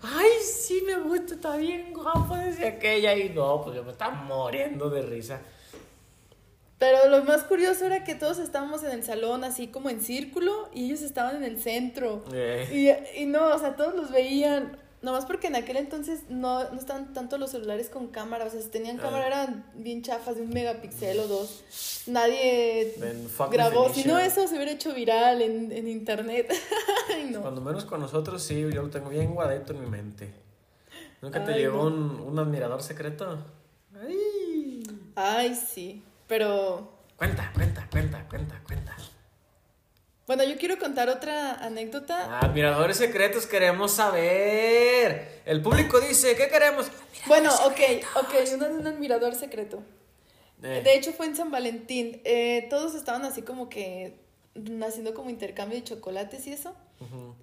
[0.03, 3.15] Ay, sí, me gusta, está bien guapo, decía aquella.
[3.15, 5.41] Y no, pues yo me estaba muriendo de risa.
[6.77, 10.69] Pero lo más curioso era que todos estábamos en el salón así como en círculo
[10.73, 12.25] y ellos estaban en el centro.
[12.33, 12.67] Eh,
[13.15, 14.77] Y, y no, o sea, todos los veían.
[15.03, 18.45] Nomás porque en aquel entonces no, no estaban tanto los celulares con cámara.
[18.45, 19.03] O sea, si tenían Ah.
[19.03, 21.63] cámara eran bien chafas de un megapíxel o dos.
[22.07, 22.95] Nadie
[23.51, 23.93] grabó.
[23.93, 26.51] Si no, eso se hubiera hecho viral en, en internet.
[27.13, 27.41] Ay, no.
[27.41, 30.33] Cuando menos con nosotros, sí, yo lo tengo bien guardadito en mi mente.
[31.21, 31.95] ¿Nunca te llegó no.
[31.95, 33.37] un, un admirador secreto?
[34.01, 34.83] Ay.
[35.15, 36.01] Ay, sí.
[36.27, 38.95] Pero Cuenta, cuenta, cuenta, cuenta, cuenta.
[40.27, 42.39] Bueno, yo quiero contar otra anécdota.
[42.39, 45.41] Admiradores secretos queremos saber.
[45.45, 46.87] El público dice, ¿qué queremos?
[47.27, 47.79] Bueno, ok,
[48.15, 49.83] ok, un, un admirador secreto.
[50.61, 52.21] Eh, De hecho fue en San Valentín.
[52.23, 54.19] Eh, todos estaban así como que
[54.85, 56.75] haciendo como intercambio de chocolates y eso.
[56.99, 57.35] ujú.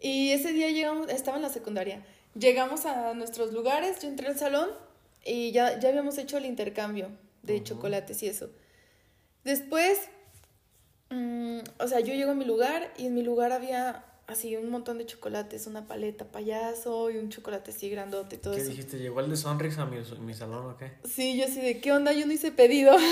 [0.00, 2.04] Y ese día llegamos, estaba en la secundaria.
[2.38, 4.70] Llegamos a nuestros lugares, yo entré al salón
[5.24, 7.08] y ya, ya habíamos hecho el intercambio
[7.42, 8.48] de chocolates y eso.
[9.44, 9.98] Después,
[11.10, 14.70] mm, o sea, yo llego a mi lugar y en mi lugar había así un
[14.70, 18.70] montón de chocolates, una paleta payaso y un chocolate así grandote y todo ¿Qué eso.
[18.70, 18.98] dijiste?
[18.98, 20.92] ¿Llegó el de Sonrix a mi, mi salón o qué?
[21.08, 22.12] Sí, yo así de, ¿qué onda?
[22.12, 22.96] Yo no hice pedido.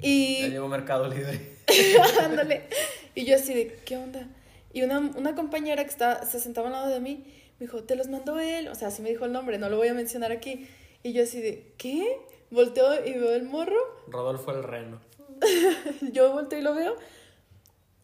[0.00, 1.56] Ya y llegó Mercado Libre.
[2.22, 2.68] Ándale.
[3.14, 4.26] Y yo así de, ¿qué onda?
[4.72, 7.24] Y una, una compañera que está, se sentaba al lado de mí
[7.60, 8.68] me dijo, te los mandó él.
[8.68, 10.66] O sea, así me dijo el nombre, no lo voy a mencionar aquí.
[11.02, 12.18] Y yo así de, ¿qué?
[12.50, 13.76] Volteo y veo el morro.
[14.08, 15.00] Rodolfo el Reno.
[16.12, 16.96] yo volteo y lo veo.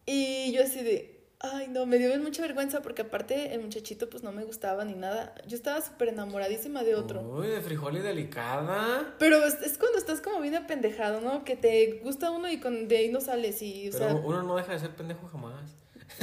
[0.05, 4.23] Y yo así de, ay, no, me dio mucha vergüenza porque aparte el muchachito pues
[4.23, 5.35] no me gustaba ni nada.
[5.47, 7.21] Yo estaba súper enamoradísima de otro.
[7.21, 9.15] Uy, de frijol y delicada.
[9.19, 11.43] Pero es, es cuando estás como bien apendejado, ¿no?
[11.43, 14.43] Que te gusta uno y con, de ahí no sales y, o Pero sea, uno
[14.43, 15.75] no deja de ser pendejo jamás.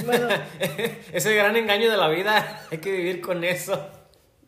[0.07, 0.29] bueno,
[1.13, 3.87] Ese gran engaño de la vida, hay que vivir con eso.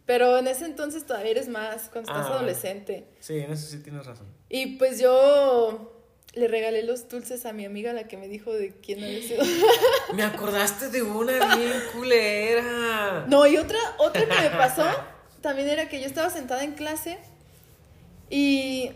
[0.07, 3.07] pero en ese entonces todavía eres más, cuando estás Ah, adolescente.
[3.21, 4.29] Sí, en eso sí tienes razón.
[4.49, 5.93] Y pues yo
[6.37, 9.43] le regalé los dulces a mi amiga, la que me dijo de quién había sido.
[10.15, 13.25] Me acordaste de una bien culera.
[13.27, 14.85] No, y otra, otra que me pasó
[15.41, 17.19] también era que yo estaba sentada en clase
[18.31, 18.93] y.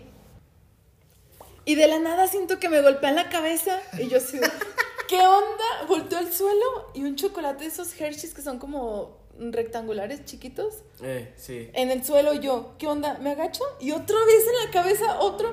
[1.64, 4.38] Y de la nada siento que me golpean la cabeza y yo así,
[5.08, 5.84] ¿qué onda?
[5.88, 11.32] Volteo al suelo y un chocolate de esos Hershey's que son como rectangulares chiquitos Eh,
[11.36, 11.70] sí.
[11.74, 13.18] en el suelo y yo, ¿qué onda?
[13.20, 15.52] Me agacho y otra vez en la cabeza otro,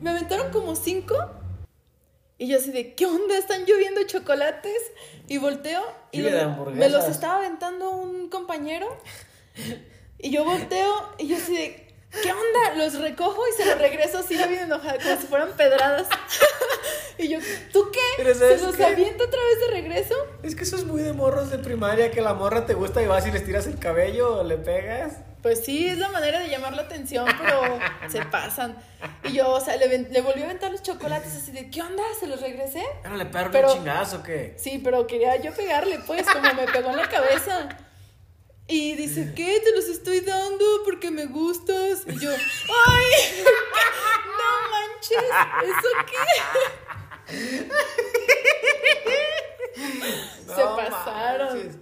[0.00, 1.14] me aventaron como cinco
[2.38, 3.36] y yo así de, ¿qué onda?
[3.36, 4.80] Están lloviendo chocolates
[5.26, 5.82] y volteo
[6.12, 8.86] y me los estaba aventando un compañero
[10.18, 12.76] y yo volteo y yo así de, ¿qué onda?
[12.76, 16.06] Los recojo y se los regreso así bien enojada, como si fueran pedradas.
[17.18, 17.40] y yo,
[17.72, 18.24] ¿tú qué?
[18.24, 18.84] ¿Se ¿sabes los qué?
[18.84, 20.14] aviento otra vez de regreso?
[20.44, 23.06] Es que eso es muy de morros de primaria, que la morra te gusta y
[23.06, 25.14] vas y les tiras el cabello o le pegas.
[25.42, 27.78] Pues sí, es la manera de llamar la atención, pero
[28.10, 28.76] se pasan.
[29.24, 32.02] Y yo, o sea, le, le volví a aventar los chocolates así de, ¿qué onda?
[32.18, 32.82] ¿Se los regresé?
[33.02, 34.54] Pero le pegaron Pero- un chingazo, ¿qué?
[34.58, 37.68] Sí, pero quería yo pegarle, pues, como me pegó en la cabeza.
[38.70, 39.60] Y dice, ¿qué?
[39.64, 42.02] Te los estoy dando porque me gustas.
[42.06, 43.06] Y yo, ¡ay!
[44.38, 45.24] ¡No manches!
[45.64, 47.68] ¿Eso qué?
[50.46, 51.56] Se pasaron.
[51.58, 51.76] manches.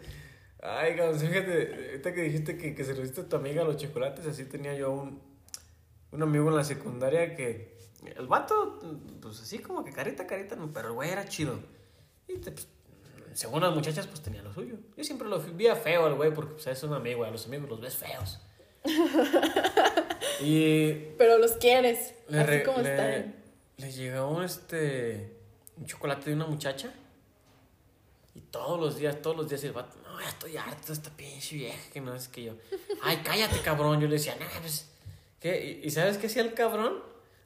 [0.69, 3.77] Ay, cabrón, fíjate, ahorita que dijiste que, que se lo diste a tu amiga los
[3.77, 5.21] chocolates, así tenía yo un,
[6.13, 7.77] un amigo en la secundaria que
[8.17, 8.81] el vato,
[9.23, 11.59] pues así como que carita, carita, pero el güey era chido.
[12.29, 12.67] Y te, pues,
[13.35, 14.77] según las muchachas, pues tenía lo suyo.
[14.97, 17.69] Yo siempre lo veía feo al güey porque pues, es un amigo, a los amigos
[17.69, 18.41] los ves feos.
[20.41, 23.35] y Pero los quieres, le, así re- como le- están.
[23.77, 25.37] le llegó un, este,
[25.77, 26.93] un chocolate de una muchacha.
[28.35, 31.11] Y todos los días, todos los días el vato, no, ya estoy harto de esta
[31.11, 32.55] pinche vieja que no es que yo.
[33.03, 34.01] Ay, cállate, cabrón.
[34.01, 34.91] Yo le decía, no, pues,
[35.41, 35.81] ¿qué?
[35.83, 36.95] ¿Y, sabes qué hacía el cabrón?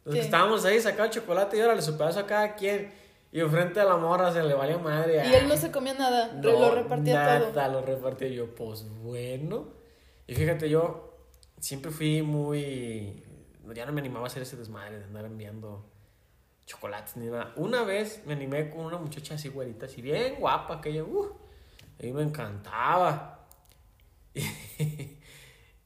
[0.05, 2.93] Los que estábamos ahí sacaba chocolate y órale su pedazo a cada quien.
[3.33, 5.23] Y enfrente a la morra se le valía madre.
[5.29, 7.53] Y él no se comía nada, re- lo repartía todo.
[7.53, 9.69] nada, lo repartía yo, pues bueno.
[10.27, 11.17] Y fíjate, yo
[11.61, 13.25] siempre fui muy.
[13.75, 15.89] Ya no me animaba a hacer ese desmadre de andar enviando
[16.67, 17.53] chocolates ni nada.
[17.57, 21.31] Una vez me animé con una muchacha así güerita, así bien guapa, que yo, uh,
[22.01, 23.47] a mí me encantaba.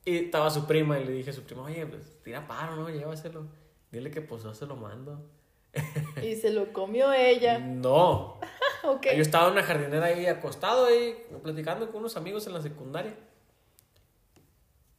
[0.07, 2.91] Y, estaba su prima y le dije a su prima, oye, pues tira paro, ¿no?
[2.91, 3.47] Llévaselo.
[3.91, 5.31] Dile que pues yo se lo mando.
[6.23, 7.59] Y se lo comió ella.
[7.59, 8.39] No,
[8.85, 9.07] Ok.
[9.17, 13.17] yo estaba en una jardinera ahí acostado ahí platicando con unos amigos en la secundaria.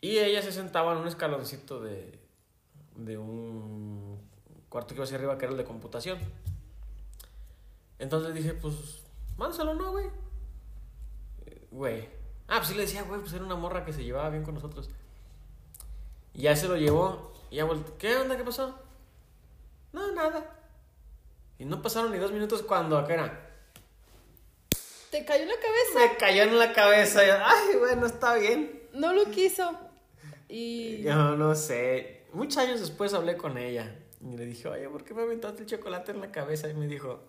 [0.01, 2.19] Y ella se sentaba en un escaloncito de,
[2.95, 4.27] de un
[4.69, 6.17] cuarto que iba hacia arriba que era el de computación.
[7.99, 9.03] Entonces dije, pues,
[9.37, 10.07] mándaselo, ¿no, güey?
[11.75, 12.07] Güey.
[12.47, 14.53] Ah, pues sí le decía, güey, pues era una morra que se llevaba bien con
[14.53, 14.89] nosotros.
[16.33, 17.33] Y ya se lo llevó.
[17.51, 17.97] Y ya volteó.
[17.97, 18.37] ¿Qué onda?
[18.37, 18.79] ¿Qué pasó?
[19.91, 20.57] No, nada.
[21.59, 23.49] Y no pasaron ni dos minutos cuando acá era.
[25.11, 26.11] Te cayó en la cabeza.
[26.11, 27.19] Me cayó en la cabeza.
[27.45, 28.83] Ay, bueno, está bien.
[28.93, 29.77] No lo quiso.
[30.47, 31.01] Y.
[31.01, 32.25] Yo no sé.
[32.31, 33.99] Muchos años después hablé con ella.
[34.21, 36.69] Y le dije, oye, ¿por qué me aventaste el chocolate en la cabeza?
[36.69, 37.23] Y me dijo,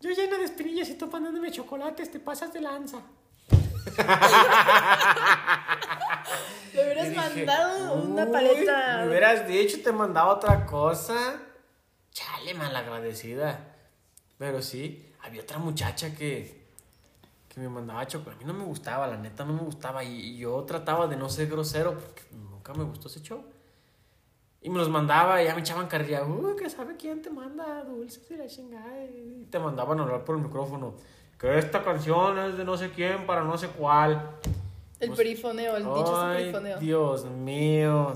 [0.00, 3.02] yo llena de espinillas y tú mandándome chocolates, te pasas de lanza.
[6.74, 8.98] Le hubieras dije, mandado una "Uy, paleta.
[9.02, 11.40] Me hubieras dicho, te mandaba otra cosa.
[12.10, 13.74] Chale, malagradecida.
[14.38, 16.66] Pero sí, había otra muchacha que,
[17.48, 18.42] que me mandaba chocolate.
[18.42, 20.02] A mí no me gustaba, la neta no me gustaba.
[20.04, 23.44] Y, y yo trataba de no ser grosero porque nunca me gustó ese show.
[24.64, 26.22] Y me los mandaba y ya me echaban carrilla.
[26.24, 29.04] Uy, que sabe quién te manda dulces y la chingada.
[29.04, 30.94] Y te mandaban a hablar por el micrófono.
[31.42, 34.30] Que esta canción es de no sé quién para no sé cuál.
[35.00, 36.78] El Pues- perifoneo, el dichoso Ay, perifoneo.
[36.78, 38.12] Dios mío.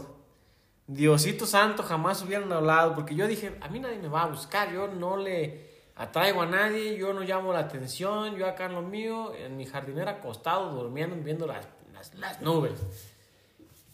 [0.86, 2.94] Diosito santo, jamás hubieran hablado.
[2.94, 4.72] Porque yo dije, a mí nadie me va a buscar.
[4.72, 6.96] Yo no le atraigo a nadie.
[6.96, 8.36] Yo no llamo la atención.
[8.36, 12.80] Yo acá en lo mío, en mi jardinera acostado, durmiendo, viendo las, las, las nubes.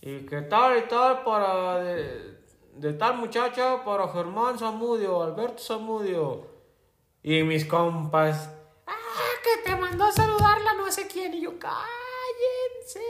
[0.03, 2.37] Y que tal y tal para de,
[2.77, 6.47] de tal muchacha para Germán Zamudio, Alberto Zamudio.
[7.23, 8.51] Y mis compas.
[8.93, 10.73] ¡Ah, que te mandó a saludar la
[11.41, 13.01] yo, cállense.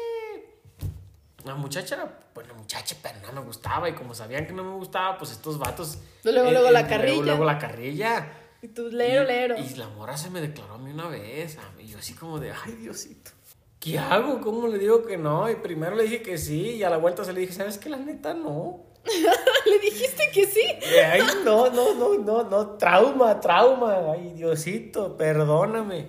[1.45, 3.89] La muchacha era, bueno, muchacha, pero no me gustaba.
[3.89, 5.99] Y como sabían que no me gustaba, pues estos vatos.
[6.23, 7.17] Luego, luego la carrilla.
[7.17, 8.33] Luego, luego la carrilla.
[8.63, 9.57] Y tú, lero, y, lero.
[9.59, 11.59] Y la mora se me declaró a mí una vez.
[11.81, 13.33] Y yo así como de, ay, Diosito.
[13.81, 14.41] ¿Qué hago?
[14.41, 15.51] ¿Cómo le digo que no?
[15.51, 16.77] Y primero le dije que sí.
[16.77, 17.89] Y a la vuelta se le dije, ¿sabes qué?
[17.89, 18.92] La neta, no.
[19.67, 20.63] ¿Le dijiste que sí?
[21.05, 22.67] Ay, no, no, no, no, no.
[22.77, 24.13] Trauma, trauma.
[24.13, 26.07] Ay, Diosito, perdóname.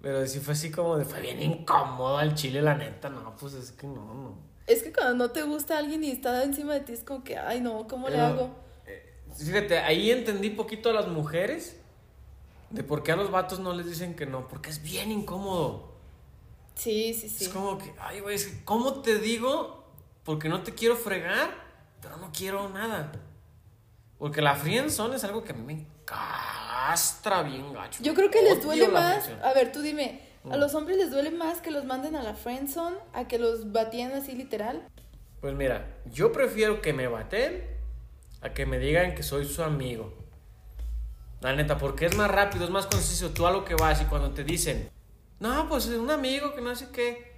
[0.00, 3.08] Pero sí fue así como de, fue bien incómodo al chile, la neta.
[3.08, 4.38] No, pues es que no, no.
[4.66, 7.36] Es que cuando no te gusta alguien y está encima de ti, es como que,
[7.36, 8.50] ay, no, ¿cómo le hago?
[8.86, 11.76] eh, Fíjate, ahí entendí poquito a las mujeres
[12.70, 15.92] de por qué a los vatos no les dicen que no, porque es bien incómodo.
[16.74, 17.44] Sí, sí, sí.
[17.44, 19.84] Es como que, ay, güey, es que, ¿cómo te digo?
[20.24, 21.50] Porque no te quiero fregar,
[22.02, 23.12] pero no quiero nada.
[24.18, 28.02] Porque la friendzone es algo que a mí me castra bien gacho.
[28.02, 29.28] Yo creo que les duele más.
[29.42, 30.60] A ver, tú dime, ¿a Mm.
[30.60, 34.12] los hombres les duele más que los manden a la friendzone a que los batían
[34.12, 34.86] así literal?
[35.40, 37.64] Pues mira, yo prefiero que me baten
[38.42, 40.12] a que me digan que soy su amigo.
[41.40, 43.30] La neta, porque es más rápido, es más conciso.
[43.30, 44.88] Tú a lo que vas y cuando te dicen,
[45.40, 47.31] no, pues es un amigo que no sé qué,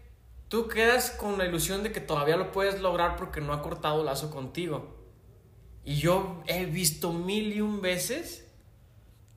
[0.48, 4.04] tú quedas con la ilusión de que todavía lo puedes lograr porque no ha cortado
[4.04, 4.94] lazo contigo.
[5.84, 8.40] Y yo he visto mil y un veces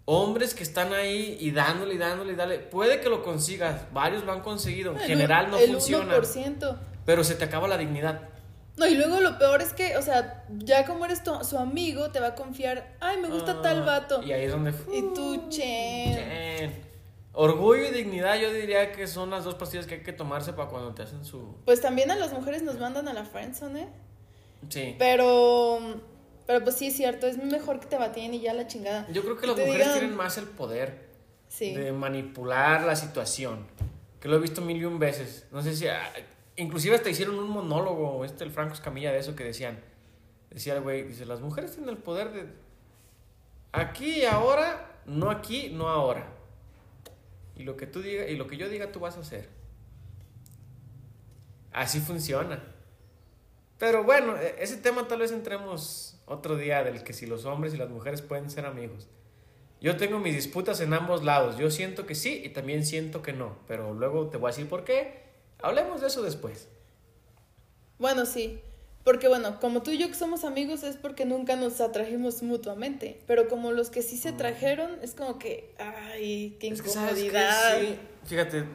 [0.06, 2.60] hombres que están ahí y dándole y dándole y dándole.
[2.60, 6.16] Puede que lo consigas, varios lo han conseguido, en general no el funciona.
[6.18, 6.78] 1%.
[7.06, 8.30] Pero se te acaba la dignidad.
[8.78, 12.12] No, y luego lo peor es que, o sea, ya como eres tu- su amigo,
[12.12, 14.22] te va a confiar, ay, me gusta Ah, tal vato.
[14.24, 14.70] Y ahí es donde.
[14.94, 16.16] Y tú, chen.
[16.16, 16.87] Chen.
[17.40, 20.70] Orgullo y dignidad, yo diría que son las dos pastillas que hay que tomarse para
[20.70, 21.56] cuando te hacen su.
[21.66, 23.88] Pues también a las mujeres nos mandan a la friendzone, ¿eh?
[24.70, 24.96] Sí.
[24.98, 25.78] Pero,
[26.48, 29.08] pero pues sí es cierto, es mejor que te batían y ya la chingada.
[29.12, 31.06] Yo creo que Que las mujeres digan- tienen más el poder
[31.48, 31.76] Sí.
[31.76, 33.68] de manipular la situación.
[34.20, 35.46] Que lo he visto mil y un veces.
[35.52, 35.88] No sé si.
[35.88, 36.12] ah,
[36.56, 39.80] Inclusive hasta hicieron un monólogo, este, el Franco Escamilla, de eso que decían.
[40.50, 42.48] Decía el güey, dice, las mujeres tienen el poder de.
[43.74, 46.34] Aquí y ahora, no aquí, no ahora.
[47.58, 49.50] Y lo que tú diga, y lo que yo diga, tú vas a hacer.
[51.74, 52.64] Así funciona.
[53.80, 57.74] Pero bueno, e- ese tema tal vez entremos otro día del que si los hombres
[57.74, 59.08] y las mujeres pueden ser amigos.
[59.80, 61.58] Yo tengo mis disputas en ambos lados.
[61.58, 63.58] Yo siento que sí y también siento que no.
[63.68, 65.24] Pero luego te voy a decir por qué.
[65.62, 66.68] Hablemos de eso después.
[68.00, 68.62] Bueno, sí.
[69.08, 73.22] Porque bueno, como tú y yo que somos amigos es porque nunca nos atrajimos mutuamente.
[73.26, 77.80] Pero como los que sí se trajeron, es como que, ay, qué Es que, incomodidad.
[77.80, 78.66] Sí, fíjate,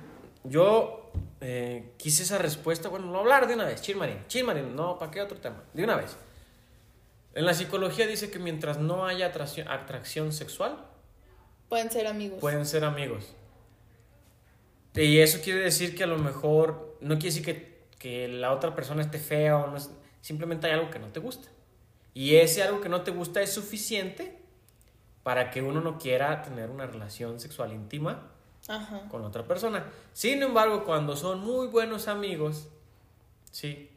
[0.44, 2.88] yo eh, quise esa respuesta.
[2.88, 3.82] Bueno, lo hablar de una vez.
[3.82, 4.26] Chilmarín.
[4.26, 5.64] Chilmarín, no, ¿para qué otro tema?
[5.74, 6.16] De una vez.
[7.34, 10.78] En la psicología dice que mientras no haya atracción, atracción sexual,
[11.68, 12.40] Pueden ser amigos.
[12.40, 13.34] pueden ser amigos.
[14.94, 18.74] Y eso quiere decir que a lo mejor, no quiere decir que, que la otra
[18.74, 19.90] persona esté fea o no es-
[20.22, 21.48] simplemente hay algo que no te gusta.
[22.14, 24.38] Y ese algo que no te gusta es suficiente
[25.22, 28.30] para que uno no quiera tener una relación sexual íntima
[28.68, 29.08] Ajá.
[29.10, 29.86] con otra persona.
[30.14, 32.68] Sin embargo, cuando son muy buenos amigos,
[33.50, 33.90] sí,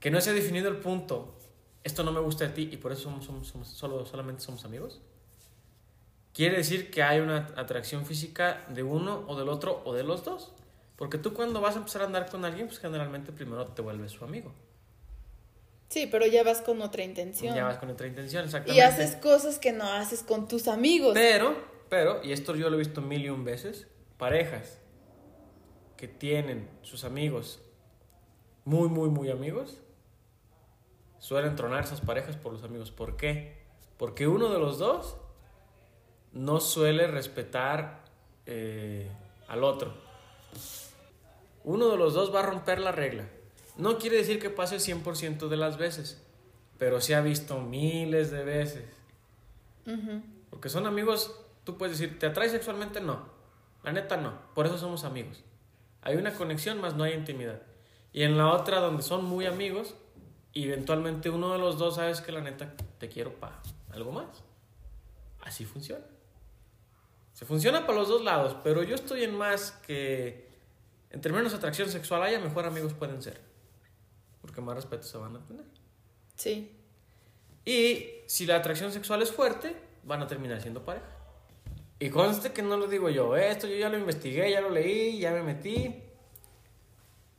[0.00, 1.34] que no se ha definido el punto,
[1.84, 4.64] esto no me gusta de ti y por eso somos, somos, somos- solo, solamente somos
[4.64, 5.00] amigos,
[6.32, 10.24] quiere decir que hay una atracción física de uno o del otro o de los
[10.24, 10.52] dos.
[11.00, 14.12] Porque tú cuando vas a empezar a andar con alguien, pues generalmente primero te vuelves
[14.12, 14.52] su amigo.
[15.88, 17.54] Sí, pero ya vas con otra intención.
[17.54, 18.76] Ya vas con otra intención, exactamente.
[18.76, 21.14] y haces cosas que no haces con tus amigos.
[21.14, 21.56] Pero,
[21.88, 24.78] pero, y esto yo lo he visto mil y un veces, parejas
[25.96, 27.62] que tienen sus amigos
[28.66, 29.80] muy, muy, muy amigos,
[31.18, 32.90] suelen tronar esas parejas por los amigos.
[32.90, 33.56] ¿Por qué?
[33.96, 35.16] Porque uno de los dos
[36.32, 38.04] no suele respetar
[38.44, 39.10] eh,
[39.48, 39.94] al otro.
[41.64, 43.28] Uno de los dos va a romper la regla.
[43.76, 46.22] No quiere decir que pase 100% de las veces,
[46.78, 48.84] pero se ha visto miles de veces.
[50.50, 51.34] Porque son amigos,
[51.64, 53.00] tú puedes decir, ¿te atrae sexualmente?
[53.00, 53.28] No.
[53.82, 54.34] La neta no.
[54.54, 55.42] Por eso somos amigos.
[56.02, 57.62] Hay una conexión, más no hay intimidad.
[58.12, 59.94] Y en la otra, donde son muy amigos,
[60.54, 63.60] eventualmente uno de los dos sabes que la neta te quiero para
[63.92, 64.42] algo más.
[65.42, 66.04] Así funciona.
[67.32, 70.49] Se funciona para los dos lados, pero yo estoy en más que
[71.10, 73.40] entre menos atracción sexual haya, mejor amigos pueden ser.
[74.40, 75.64] Porque más respeto se van a tener.
[76.36, 76.76] Sí.
[77.64, 81.06] Y si la atracción sexual es fuerte, van a terminar siendo pareja.
[81.98, 83.50] Y conste que no lo digo yo, ¿eh?
[83.50, 86.02] esto yo ya lo investigué, ya lo leí, ya me metí.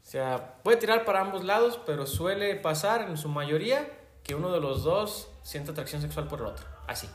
[0.04, 3.90] O sea, puede tirar para ambos lados, pero suele pasar en su mayoría
[4.24, 6.68] que uno de los dos siente atracción sexual por el otro.
[6.88, 7.08] Así.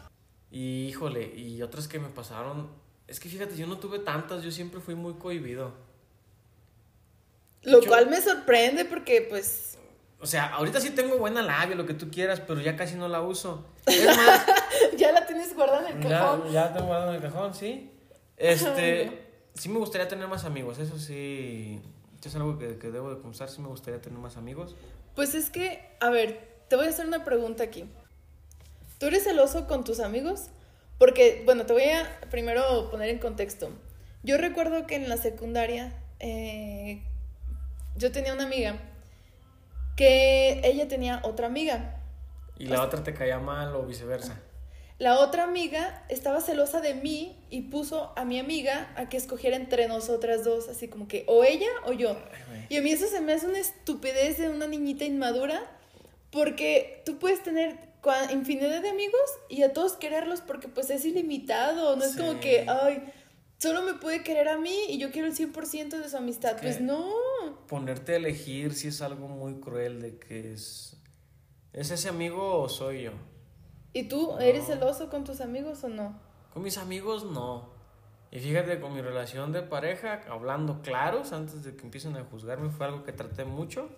[0.50, 2.70] Y híjole, y otras que me pasaron
[3.07, 5.72] Es que fíjate, yo no tuve tantas, yo siempre fui muy cohibido.
[7.62, 9.78] Lo Yo- cual me sorprende porque, pues,
[10.20, 13.07] O sea, ahorita sí tengo buena labia, lo que tú quieras, pero ya casi no
[13.09, 13.66] la uso.
[13.86, 14.46] Es más,
[14.96, 16.50] ya la tienes guardada en el ya, cajón.
[16.52, 17.90] ya tengo guardado en el cajón, sí.
[18.36, 21.80] Este, sí me gustaría tener más amigos, eso sí.
[22.24, 24.74] Es algo que, que debo de confesar, sí me gustaría tener más amigos.
[25.14, 27.84] Pues es que, a ver, te voy a hacer una pregunta aquí.
[28.98, 30.46] ¿Tú eres celoso con tus amigos?
[30.98, 33.68] Porque, bueno, te voy a primero poner en contexto.
[34.24, 37.02] Yo recuerdo que en la secundaria eh,
[37.97, 38.76] yo tenía una amiga
[39.97, 42.01] que ella tenía otra amiga.
[42.59, 44.40] Y la otra te caía mal o viceversa.
[44.99, 49.57] La otra amiga estaba celosa de mí y puso a mi amiga a que escogiera
[49.57, 52.16] entre nosotras dos, así como que o ella o yo.
[52.51, 52.66] Ay.
[52.70, 55.62] Y a mí eso se me hace una estupidez de una niñita inmadura,
[56.30, 57.86] porque tú puedes tener
[58.32, 62.66] infinidad de amigos y a todos quererlos porque pues es ilimitado, no es como que,
[62.68, 63.03] ay,
[63.59, 66.57] solo me puede querer a mí y yo quiero el 100% de su amistad.
[66.57, 67.12] Es Pues no.
[67.66, 70.96] Ponerte a elegir si es algo muy cruel de que es...
[71.72, 73.12] ¿Es ese amigo o soy yo?
[73.92, 76.18] ¿Y tú eres celoso con tus amigos o no?
[76.52, 77.70] Con mis amigos no.
[78.30, 82.70] Y fíjate, con mi relación de pareja, hablando claros antes de que empiecen a juzgarme,
[82.70, 83.88] fue algo que traté mucho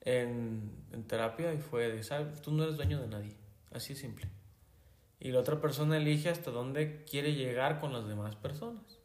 [0.00, 2.40] en, en terapia y fue de, ¿sabes?
[2.42, 3.36] Tú no eres dueño de nadie.
[3.72, 4.26] Así de simple.
[5.20, 8.98] Y la otra persona elige hasta dónde quiere llegar con las demás personas.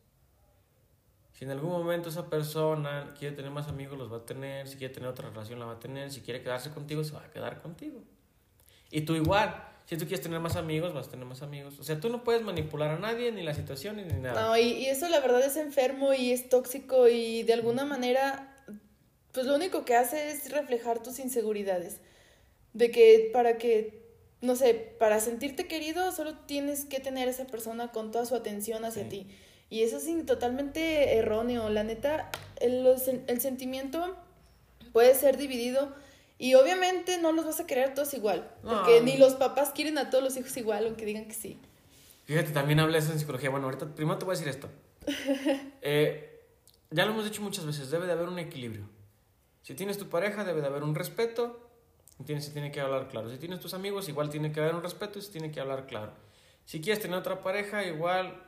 [1.34, 4.68] Si en algún momento esa persona quiere tener más amigos, los va a tener.
[4.68, 6.11] Si quiere tener otra relación, la va a tener.
[6.11, 8.03] Si quiere quedarse contigo, se va a quedar contigo.
[8.91, 9.70] Y tú igual.
[9.86, 11.78] Si tú quieres tener más amigos, vas a tener más amigos.
[11.80, 14.41] O sea, tú no puedes manipular a nadie, ni la situación, ni nada.
[14.41, 18.64] No, y, y eso la verdad es enfermo y es tóxico y de alguna manera,
[19.34, 21.99] pues lo único que hace es reflejar tus inseguridades.
[22.72, 24.03] De que para que,
[24.44, 28.36] no sé, para sentirte querido solo tienes que tener a esa persona con toda su
[28.36, 29.10] atención hacia Sí.
[29.10, 29.28] ti.
[29.70, 31.70] Y eso es totalmente erróneo.
[31.70, 32.30] La neta,
[32.60, 32.86] el,
[33.28, 34.16] el sentimiento
[34.91, 35.96] puede ser dividido
[36.38, 38.52] y obviamente no los vas a querer todos igual.
[38.62, 39.06] Porque No.
[39.06, 41.58] ni los papás quieren a todos los hijos igual, aunque digan que sí.
[42.26, 43.50] Fíjate, también hablé eso en psicología.
[43.50, 44.70] Bueno, ahorita primero te voy a decir esto.
[45.82, 46.30] Eh,
[46.91, 48.88] ya lo hemos dicho muchas veces, debe de haber un equilibrio.
[49.64, 51.62] Si tienes tu pareja, debe de haber un respeto.
[52.26, 53.30] Tienes, se tiene que hablar claro.
[53.30, 55.88] Si tienes tus amigos, igual tiene que haber un respeto y se tiene que hablar
[55.88, 56.14] claro.
[56.66, 58.41] Si quieres tener otra pareja, igual,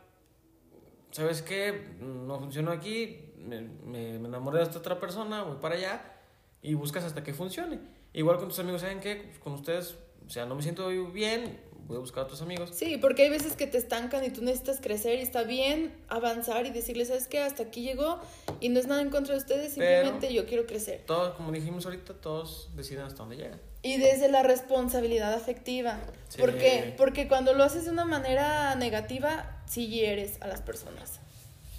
[1.11, 1.95] ¿sabes qué?
[1.99, 6.13] No funcionó aquí, me, me, me enamoré de esta otra persona, voy para allá
[6.61, 7.79] y buscas hasta que funcione.
[8.13, 9.15] Igual con tus amigos, ¿saben qué?
[9.27, 12.71] Pues con ustedes, o sea, no me siento bien, voy a buscar a otros amigos.
[12.73, 16.65] Sí, porque hay veces que te estancan y tú necesitas crecer y está bien avanzar
[16.65, 17.39] y decirles, ¿sabes qué?
[17.39, 18.19] Hasta aquí llegó
[18.59, 21.03] y no es nada en contra de ustedes, Pero- simplemente yo quiero crecer.
[21.05, 23.61] Todos, como dijimos ahorita, todos deciden hasta dónde llegan.
[23.83, 25.99] Y desde la responsabilidad afectiva.
[26.29, 26.39] Sí.
[26.39, 26.95] ¿Por qué?
[26.97, 31.19] Porque cuando lo haces de una manera negativa, sí hieres a las personas.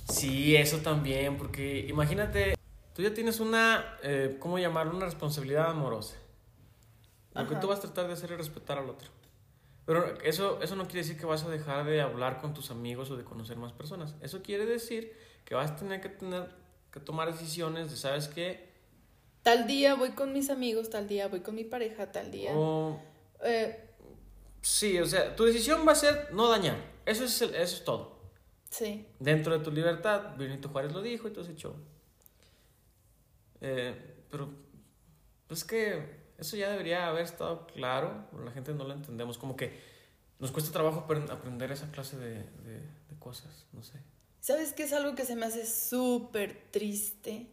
[0.09, 2.55] Sí, eso también, porque imagínate,
[2.95, 4.97] tú ya tienes una, eh, ¿cómo llamarlo?
[4.97, 6.15] Una responsabilidad amorosa.
[7.35, 9.11] Lo que tú vas a tratar de hacer es respetar al otro.
[9.87, 13.11] Pero eso, eso no quiere decir que vas a dejar de hablar con tus amigos
[13.11, 14.17] o de conocer más personas.
[14.21, 16.51] Eso quiere decir que vas a tener que, tener,
[16.93, 18.75] que tomar decisiones de, ¿sabes qué?
[19.43, 22.51] Tal día voy con mis amigos, tal día voy con mi pareja, tal día...
[22.53, 23.01] O,
[23.45, 23.79] Eh,
[24.61, 26.77] sí, o sea, tu decisión va a ser no dañar.
[27.05, 28.17] Eso es, el- eso es todo.
[28.69, 29.07] sí.
[29.21, 31.75] Dentro de tu libertad, Benito Juárez lo dijo y todo ese show.
[33.61, 33.95] Eh,
[34.31, 34.51] pero,
[35.47, 39.39] pues que eso ya debería haber estado claro, pero la gente no lo entendemos.
[39.39, 39.79] Como que
[40.39, 43.99] nos cuesta trabajo apren- aprender esa clase de, de, de cosas, no sé.
[44.41, 47.47] ¿Sabes qué es algo que se me hace súper triste?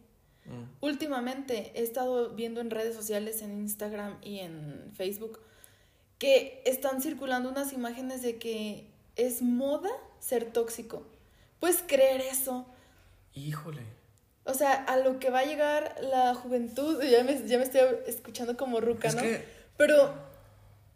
[0.44, 0.84] Mm.
[0.84, 5.40] Últimamente he estado viendo en redes sociales, en Instagram y en Facebook,
[6.18, 11.06] que están circulando unas imágenes de que es moda ser tóxico.
[11.58, 12.66] ¿Puedes creer eso?
[13.32, 13.82] Híjole.
[14.44, 17.80] O sea, a lo que va a llegar la juventud, ya me, ya me estoy
[18.06, 19.22] escuchando como ruca, Es ¿no?
[19.22, 19.44] que,
[19.76, 20.14] Pero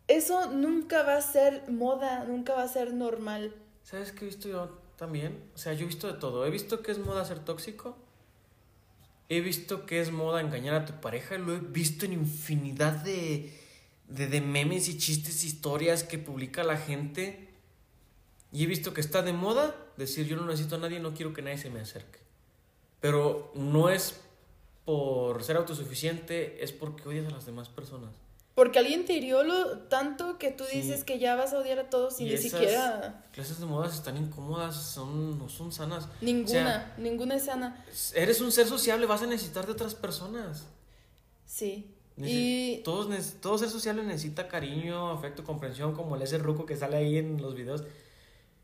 [0.06, 3.54] eso nunca va a ser moda, nunca va a ser normal.
[3.82, 5.42] ¿sabes qué he visto yo también?
[5.54, 6.44] O sea, yo he visto de todo.
[6.44, 7.96] He visto que es moda ser tóxico.
[9.30, 11.38] He visto que es moda engañar a tu pareja.
[11.38, 13.50] Lo he visto en infinidad de,
[14.08, 17.48] de, de memes y chistes, historias que publica la gente.
[18.52, 21.32] Y he visto que está de moda decir yo no necesito a nadie, no quiero
[21.32, 22.18] que nadie se me acerque.
[23.00, 24.16] Pero no es
[24.84, 28.10] por ser autosuficiente, es porque odias a las demás personas.
[28.54, 30.80] Porque alguien te hirió lo tanto que tú Sí.
[30.80, 33.66] dices que ya vas a odiar a todos y, Y ni esas siquiera Clases de
[33.66, 36.08] modas están incómodas, son, no son sanas.
[36.20, 37.84] ninguna, O sea, ninguna es sana.
[38.14, 40.64] Eres un ser sociable, vas a necesitar de otras personas.
[41.46, 41.94] Sí.
[42.16, 43.08] Y Todos,
[43.40, 47.40] todo ser sociable necesita cariño, afecto, comprensión, como el ese ruco que sale ahí en
[47.40, 47.84] los videos.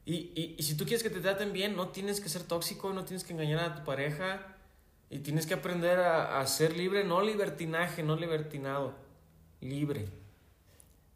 [0.07, 2.93] Y, y, y si tú quieres que te traten bien, no tienes que ser tóxico,
[2.93, 4.47] no tienes que engañar a tu pareja.
[5.11, 8.95] Y tienes que aprender a, a ser libre, no libertinaje, no libertinado.
[9.61, 10.09] Libre.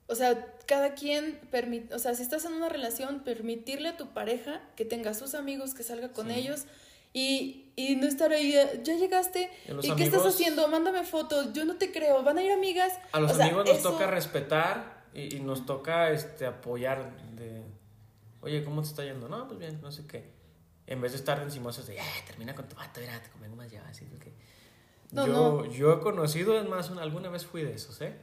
[0.06, 4.08] O sea, cada quien, permite, o sea, si estás en una relación, permitirle a tu
[4.14, 6.34] pareja que tenga sus amigos, que salga con Sí.
[6.34, 6.64] ellos
[7.12, 10.66] y, y no estar ahí, ya llegaste, Y a los ¿y qué estás haciendo?
[10.68, 12.92] Mándame fotos, yo no te creo, van a ir amigas.
[13.12, 17.14] A los O sea, amigos nos eso- toca respetar y, y nos toca este, apoyar
[17.34, 17.62] de,
[18.42, 19.28] oye, ¿cómo te está yendo?
[19.28, 20.30] No, pues bien, no sé qué.
[20.86, 23.70] En vez de estar encimosos de, "Eh, termina con tu vato, mira, te convengo más
[23.70, 24.32] ya, así que...
[25.10, 25.64] No, yo, no.
[25.66, 28.14] yo he conocido, es más, una- alguna vez fui de esos, ¿eh?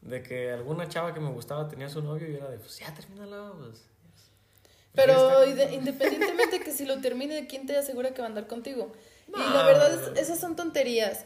[0.00, 2.92] De que alguna chava que me gustaba tenía su novio y era de, pues ya,
[2.94, 3.84] termínalo, pues...
[4.94, 8.92] Pero independientemente que si lo termine, ¿quién te asegura que va a andar contigo?
[9.28, 9.54] Y No.
[9.54, 11.24] la verdad, es- esas son tonterías.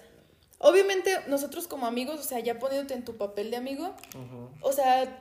[0.58, 4.50] Obviamente, nosotros como amigos, o sea, ya poniéndote en tu papel de amigo, Ujú.
[4.60, 5.20] o sea,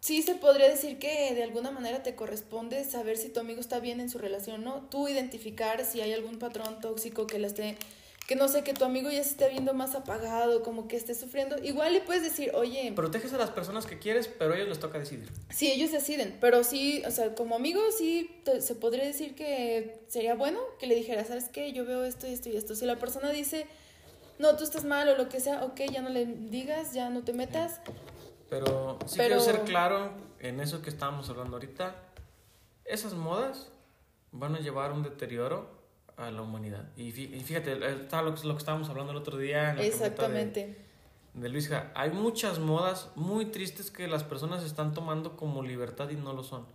[0.00, 3.80] sí se podría decir que de alguna manera te corresponde saber si tu amigo está
[3.80, 4.82] bien en su relación, ¿no?
[4.90, 7.76] Tú identificar si hay algún patrón tóxico que la esté,
[8.26, 11.14] que no sé, que tu amigo ya se esté viendo más apagado, como que esté
[11.14, 11.56] sufriendo.
[11.64, 14.78] Igual le puedes decir, oye, Proteges a las personas que quieres, pero a ellos les
[14.78, 15.30] toca decidir.
[15.50, 19.98] Sí, ellos deciden, pero sí, o sea, como amigo sí te- se podría decir que
[20.08, 21.72] sería bueno que le dijera, ¿sabes qué?
[21.72, 22.74] Yo veo esto y esto y esto.
[22.74, 23.64] Si la persona dice,
[24.38, 27.22] no, tú estás mal o lo que sea, ok, ya no le digas, ya no
[27.24, 27.80] te metas.
[28.50, 31.94] Pero sí Pero- quiero ser claro en eso que estábamos hablando ahorita.
[32.84, 33.70] Esas modas
[34.32, 35.68] van a llevar un deterioro
[36.16, 36.88] a la humanidad.
[36.96, 37.72] Y fí- y fíjate,
[38.02, 40.76] está lo, que- estábamos hablando el otro día en la pregunta de- Exactamente.
[41.34, 41.92] de Luisja.
[41.94, 46.42] Hay muchas modas muy tristes que las personas están tomando como libertad y no lo
[46.42, 46.66] son.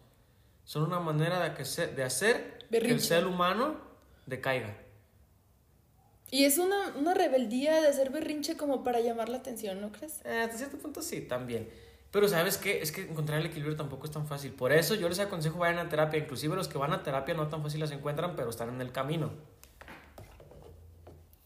[0.66, 3.06] Son una manera de, que se- de hacer que el Berrinche.
[3.06, 3.76] ser humano
[4.26, 4.78] decaiga.
[6.34, 10.20] Y es una, una rebeldía de hacer berrinche como para llamar la atención, ¿no crees?
[10.26, 11.70] Eh, hasta cierto punto sí, también.
[12.10, 12.82] Pero ¿sabes qué?
[12.82, 14.52] Es que encontrar el equilibrio tampoco es tan fácil.
[14.52, 16.18] Por eso yo les aconsejo vayan a terapia.
[16.20, 18.92] Inclusive los que van a terapia no tan fácil las encuentran, pero están en el
[18.92, 19.30] camino.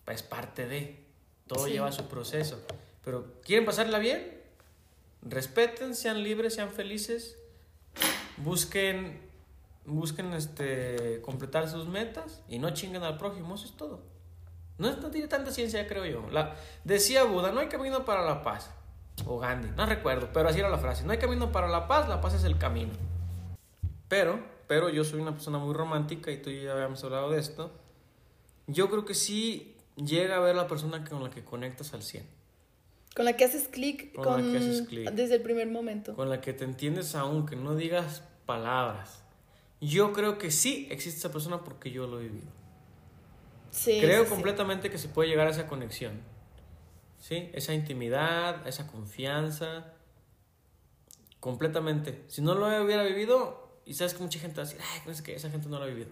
[0.08, 1.04] Es parte de.
[1.48, 1.72] Todo Sí.
[1.72, 2.58] lleva su proceso.
[3.04, 4.40] Pero ¿quieren pasarla bien?
[5.22, 7.38] Respeten, sean libres, sean felices.
[8.38, 9.20] Busquen,
[9.86, 13.56] busquen este, completar sus metas y no chinguen al prójimo.
[13.56, 14.16] Eso es todo.
[14.78, 16.30] No, no tiene tanta ciencia, creo yo.
[16.30, 18.72] La, decía Buda, no hay camino para la paz.
[19.26, 21.04] O Gandhi, no recuerdo, pero así era la frase.
[21.04, 22.94] No hay camino para la paz, la paz es el camino.
[24.08, 27.32] Pero, pero yo soy una persona muy romántica y tú y yo ya habíamos hablado
[27.32, 27.72] de esto.
[28.68, 32.26] Yo creo que sí llega a ver la persona con la que conectas al 100.
[33.16, 35.10] Con la que haces clic Con con, la que haces clic.
[35.10, 36.14] desde el primer momento.
[36.14, 39.24] Con la que te entiendes aunque no digas palabras.
[39.82, 42.48] Yo creo que sí existe esa persona porque yo lo he vivido.
[43.72, 44.34] Sí, Creo sí, sí.
[44.34, 46.22] completamente que se puede llegar a esa conexión.
[47.20, 47.50] ¿Sí?
[47.54, 49.94] Esa intimidad, esa confianza.
[51.40, 52.24] Completamente.
[52.28, 55.14] Si no lo hubiera vivido, y sabes que mucha gente va a decir, ay, no
[55.14, 56.10] sé qué, esa gente no lo ha vivido.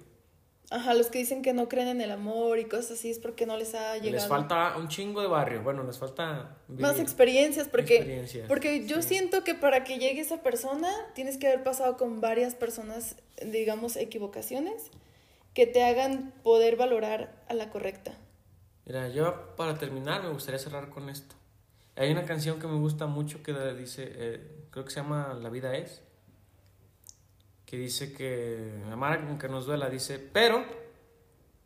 [0.72, 3.46] Ajá, los que dicen que no creen en el amor y cosas así es porque
[3.46, 4.14] no les ha llegado.
[4.14, 5.62] Les falta un chingo de barrio.
[5.62, 6.58] Bueno, les falta.
[6.68, 7.02] más vivir.
[7.04, 9.10] experiencias porque Experiencias, porque yo sí.
[9.10, 13.96] siento que para que llegue esa persona tienes que haber pasado con varias personas digamos
[13.96, 14.90] equivocaciones
[15.56, 18.16] que te hagan poder valorar a la correcta
[18.86, 21.36] Mira, yo para terminar me gustaría cerrar con esto.
[21.96, 25.50] Hay una canción que me gusta mucho que dice, eh, creo que se llama La
[25.50, 26.04] vida es,
[27.66, 30.64] que dice que, amar aunque nos duela, dice, pero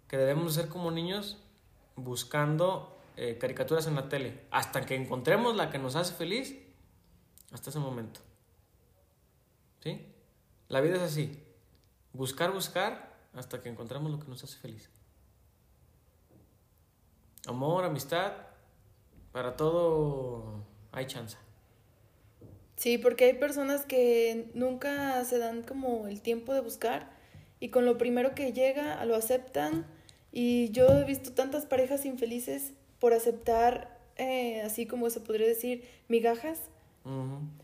[0.07, 1.37] que debemos ser como niños
[1.97, 6.55] buscando eh, caricaturas en la tele, hasta que encontremos la que nos hace feliz,
[7.51, 8.21] hasta ese momento.
[9.81, 10.05] ¿Sí?
[10.69, 11.43] La vida es así,
[12.13, 13.08] buscar, buscar,
[13.39, 14.89] hasta que encontremos lo que nos hace feliz.
[17.47, 18.33] Amor, amistad,
[19.31, 21.37] para todo hay chance.
[22.75, 27.09] sí porque hay personas que nunca se dan como el tiempo de buscar
[27.59, 29.85] y con lo primero que llega lo aceptan
[30.31, 35.87] y yo he visto tantas parejas infelices por aceptar eh, así como se podría decir
[36.09, 36.59] migajas.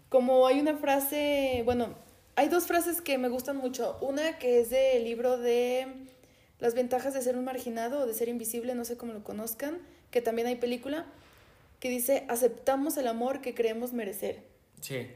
[0.09, 1.95] Como hay una frase, bueno,
[2.35, 3.97] hay dos frases que me gustan mucho.
[4.01, 5.87] Una que es del libro de
[6.59, 9.79] Las ventajas de ser un marginado o de ser invisible, no sé cómo lo conozcan,
[10.11, 11.05] que también hay película,
[11.79, 14.41] que dice, aceptamos el amor que creemos merecer.
[14.81, 15.07] Sí.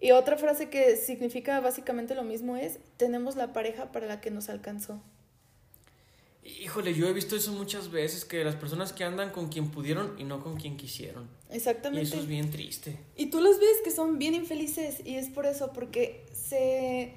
[0.00, 4.30] Y otra frase que significa básicamente lo mismo es, tenemos la pareja para la que
[4.30, 5.00] nos alcanzó.
[6.60, 10.14] Híjole, yo he visto eso muchas veces, que las personas que andan con quien pudieron
[10.18, 11.28] y no con quien quisieron.
[11.52, 12.02] Y Exactamente.
[12.08, 12.96] eso es bien triste.
[13.16, 17.12] Y tú los ves que son bien infelices y es por eso, porque se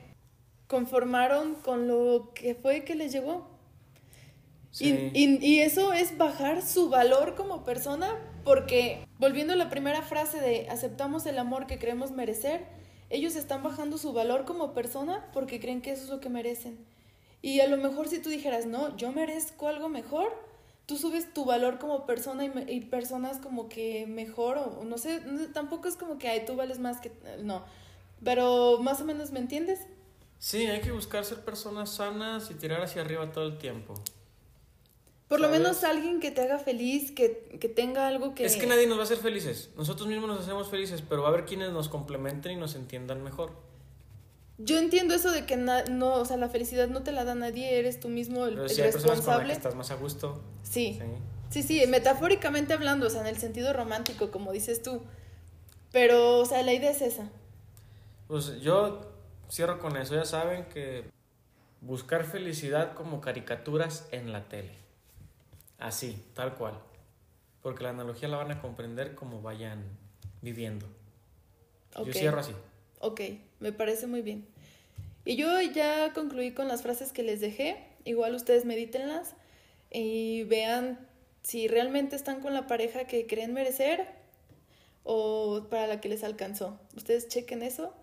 [0.67, 3.47] conformaron con lo que fue que les llegó.
[4.71, 5.11] Sí.
[5.13, 10.01] Y, y- y eso es bajar su valor como persona, porque volviendo a la primera
[10.01, 12.65] frase de aceptamos el amor que creemos merecer,
[13.09, 16.77] ellos están bajando su valor como persona porque creen que eso es lo que merecen.
[17.41, 20.31] Y a lo mejor si tú dijeras, no, yo merezco algo mejor,
[20.85, 25.21] tú subes tu valor como persona y, personas como que mejor, o no sé,
[25.53, 27.11] tampoco es como que ay, tú vales más que.
[27.43, 27.63] No.
[28.23, 29.79] Pero más o menos, ¿me entiendes?
[30.37, 33.95] Sí, hay que buscar ser personas sanas y tirar hacia arriba todo el tiempo.
[35.27, 38.43] Por lo menos alguien que te haga feliz, que, que, tenga algo que...
[38.43, 39.69] Es que nadie nos va a hacer felices.
[39.77, 43.23] Nosotros mismos nos hacemos felices, pero va a haber quienes nos complementen y nos entiendan
[43.23, 43.53] mejor.
[44.65, 47.77] Yo entiendo eso de que no, o sea, la felicidad no te la da nadie,
[47.79, 49.15] eres tú mismo el, pero si hay responsable.
[49.15, 50.41] Personas con que estás más a gusto.
[50.63, 50.97] Sí.
[50.99, 51.05] sí.
[51.51, 55.01] Sí, sí, metafóricamente hablando, o sea, en el sentido romántico, como dices tú.
[55.91, 57.29] Pero, o sea, la idea es esa.
[58.27, 59.01] Pues yo
[59.51, 60.15] cierro con eso.
[60.15, 61.03] Ya saben que
[61.81, 64.71] buscar felicidad como caricaturas en la tele.
[65.77, 66.79] Así, tal cual.
[67.61, 69.83] Porque la analogía la van a comprender como vayan
[70.41, 70.87] viviendo.
[72.05, 72.53] Yo cierro así.
[72.99, 73.19] Ok,
[73.59, 74.47] me parece muy bien.
[75.25, 77.77] Y yo ya concluí con las frases que les dejé.
[78.05, 79.35] Igual ustedes medítenlas
[79.91, 80.99] y vean
[81.43, 84.07] si realmente están con la pareja que creen merecer
[85.03, 86.79] o para la que les alcanzó.
[86.95, 87.93] Ustedes chequen eso.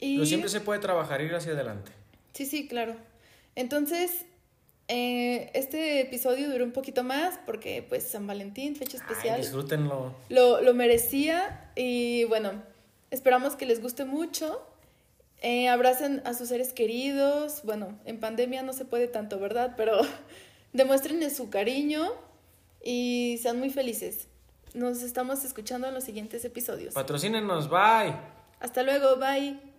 [0.00, 0.16] Y...
[0.16, 1.92] Pero siempre se puede trabajar, ir hacia adelante.
[2.32, 2.96] Sí, sí, claro.
[3.54, 4.24] Entonces,
[4.88, 9.36] eh, este episodio duró un poquito más porque pues San Valentín, fecha especial.
[9.36, 10.14] Ay, disfrútenlo.
[10.28, 12.62] Lo, lo merecía y bueno,
[13.10, 14.66] esperamos que les guste mucho.
[15.42, 17.62] Eh, abracen a sus seres queridos.
[17.64, 19.74] Bueno, en pandemia no se puede tanto, ¿verdad?
[19.76, 20.00] Pero
[20.72, 22.12] demuéstrenle su cariño
[22.84, 24.28] y sean muy felices.
[24.74, 26.94] Nos estamos escuchando en los siguientes episodios.
[26.94, 28.14] Patrocínenos, bye.
[28.60, 29.69] Hasta luego, bye.